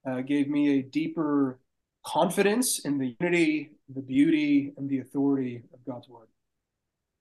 [0.06, 1.58] Uh, gave me a deeper
[2.04, 6.28] confidence in the unity, the beauty, and the authority of God's word.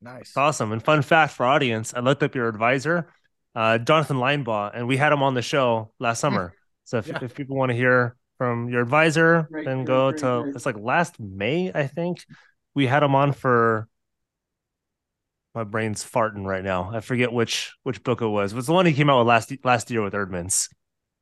[0.03, 0.73] Nice, awesome.
[0.73, 3.07] And fun fact for audience: I looked up your advisor,
[3.55, 6.53] uh, Jonathan Linebaugh, and we had him on the show last summer.
[6.83, 7.19] So if, yeah.
[7.21, 11.71] if people want to hear from your advisor, then go to it's like last May,
[11.73, 12.25] I think.
[12.75, 13.87] We had him on for
[15.55, 16.91] my brain's farting right now.
[16.93, 18.51] I forget which which book it was.
[18.51, 20.67] It was the one he came out with last last year with Eerdmans.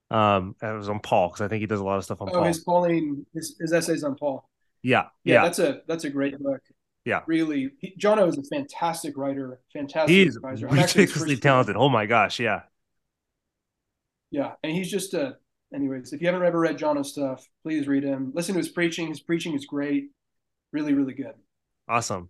[0.10, 2.30] Um, it was on Paul because I think he does a lot of stuff on
[2.30, 2.44] oh, Paul.
[2.46, 4.50] his Pauline, his, his essays on Paul.
[4.82, 6.62] Yeah, yeah, yeah, that's a that's a great book.
[7.06, 10.68] Yeah, really, he, Jono is a fantastic writer, fantastic advisor.
[10.70, 10.98] he's advisor.
[10.98, 11.76] ridiculously talented.
[11.76, 12.62] Oh my gosh, yeah,
[14.30, 15.38] yeah, and he's just a
[15.74, 18.32] anyways, if you haven't ever read Jono's stuff, please read him.
[18.36, 19.08] Listen to his preaching.
[19.08, 20.10] His preaching is great.
[20.72, 21.34] Really, really good.
[21.88, 22.30] Awesome.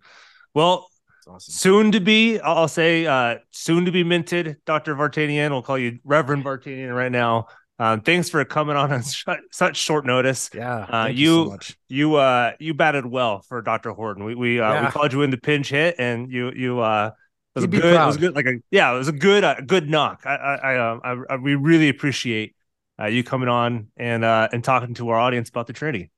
[0.54, 0.88] Well,
[1.26, 1.52] awesome.
[1.52, 4.94] soon to be, I'll say, uh, soon to be minted, Dr.
[4.94, 5.50] Vartanian.
[5.50, 7.46] We'll call you Reverend Vartanian right now.
[7.82, 10.50] Um, thanks for coming on on sh- such short notice.
[10.54, 13.90] Yeah, uh, you you, so you uh you batted well for Dr.
[13.90, 14.22] Horton.
[14.22, 14.84] We we uh, yeah.
[14.84, 17.10] we called you in the pinch hit, and you you uh
[17.56, 19.56] it was a good it was good like a yeah it was a good uh,
[19.66, 20.22] good knock.
[20.24, 22.54] I I I, um, I, I we really appreciate
[23.00, 26.12] uh, you coming on and uh, and talking to our audience about the Trinity.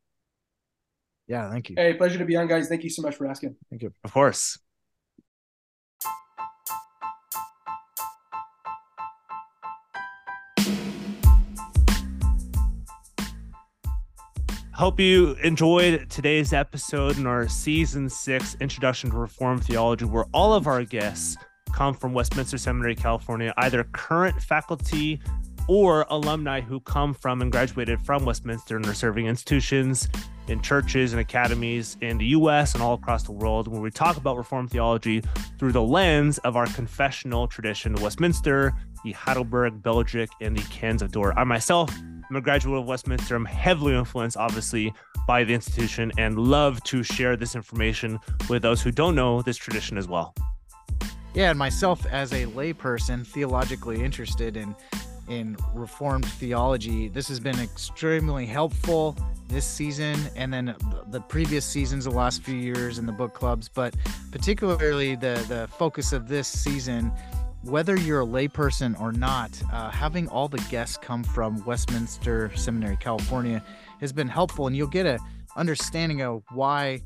[1.27, 1.77] Yeah, thank you.
[1.79, 2.69] Hey, pleasure to be on, guys.
[2.69, 3.57] Thank you so much for asking.
[3.71, 3.93] Thank you.
[4.05, 4.59] Of course.
[14.77, 20.53] Hope you enjoyed today's episode in our season six introduction to Reformed theology, where all
[20.53, 21.37] of our guests
[21.73, 25.21] come from Westminster Seminary, California, either current faculty
[25.69, 30.09] or alumni who come from and graduated from Westminster and are serving institutions
[30.49, 34.17] in churches and academies in the US and all across the world, where we talk
[34.17, 35.23] about Reformed theology
[35.57, 41.13] through the lens of our confessional tradition, Westminster, the Heidelberg, Belgic, and the Canons of
[41.13, 41.35] Dort.
[41.37, 41.97] I myself
[42.31, 43.37] am a graduate of Westminster.
[43.37, 44.93] I'm heavily influenced, obviously,
[45.27, 48.19] by the institution and love to share this information
[48.49, 50.35] with those who don't know this tradition as well.
[51.35, 54.75] Yeah, and myself as a layperson, theologically interested in
[55.29, 57.09] in Reformed theology.
[57.09, 59.17] This has been extremely helpful
[59.49, 60.75] this season and then
[61.09, 63.95] the previous seasons, the last few years in the book clubs, but
[64.31, 67.13] particularly the, the focus of this season.
[67.65, 72.99] Whether you're a layperson or not, uh, having all the guests come from Westminster Seminary,
[72.99, 73.65] California,
[74.01, 75.19] has been helpful, and you'll get a
[75.57, 77.01] understanding of why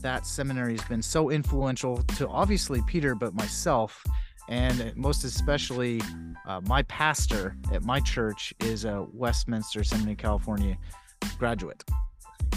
[0.00, 4.04] that seminary has been so influential to obviously Peter, but myself
[4.48, 6.00] and most especially
[6.46, 10.76] uh, my pastor at my church is a Westminster Seminary, California
[11.38, 11.84] graduate.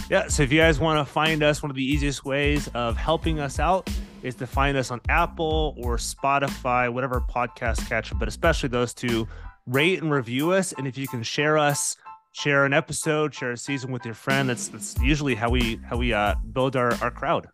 [0.10, 2.98] Yeah, so if you guys want to find us, one of the easiest ways of
[2.98, 3.90] helping us out
[4.26, 9.28] is to find us on Apple or Spotify, whatever podcast catcher, but especially those two,
[9.68, 10.74] rate and review us.
[10.74, 11.96] And if you can share us,
[12.32, 15.98] share an episode, share a season with your friend, that's that's usually how we how
[15.98, 17.48] we uh, build our, our crowd.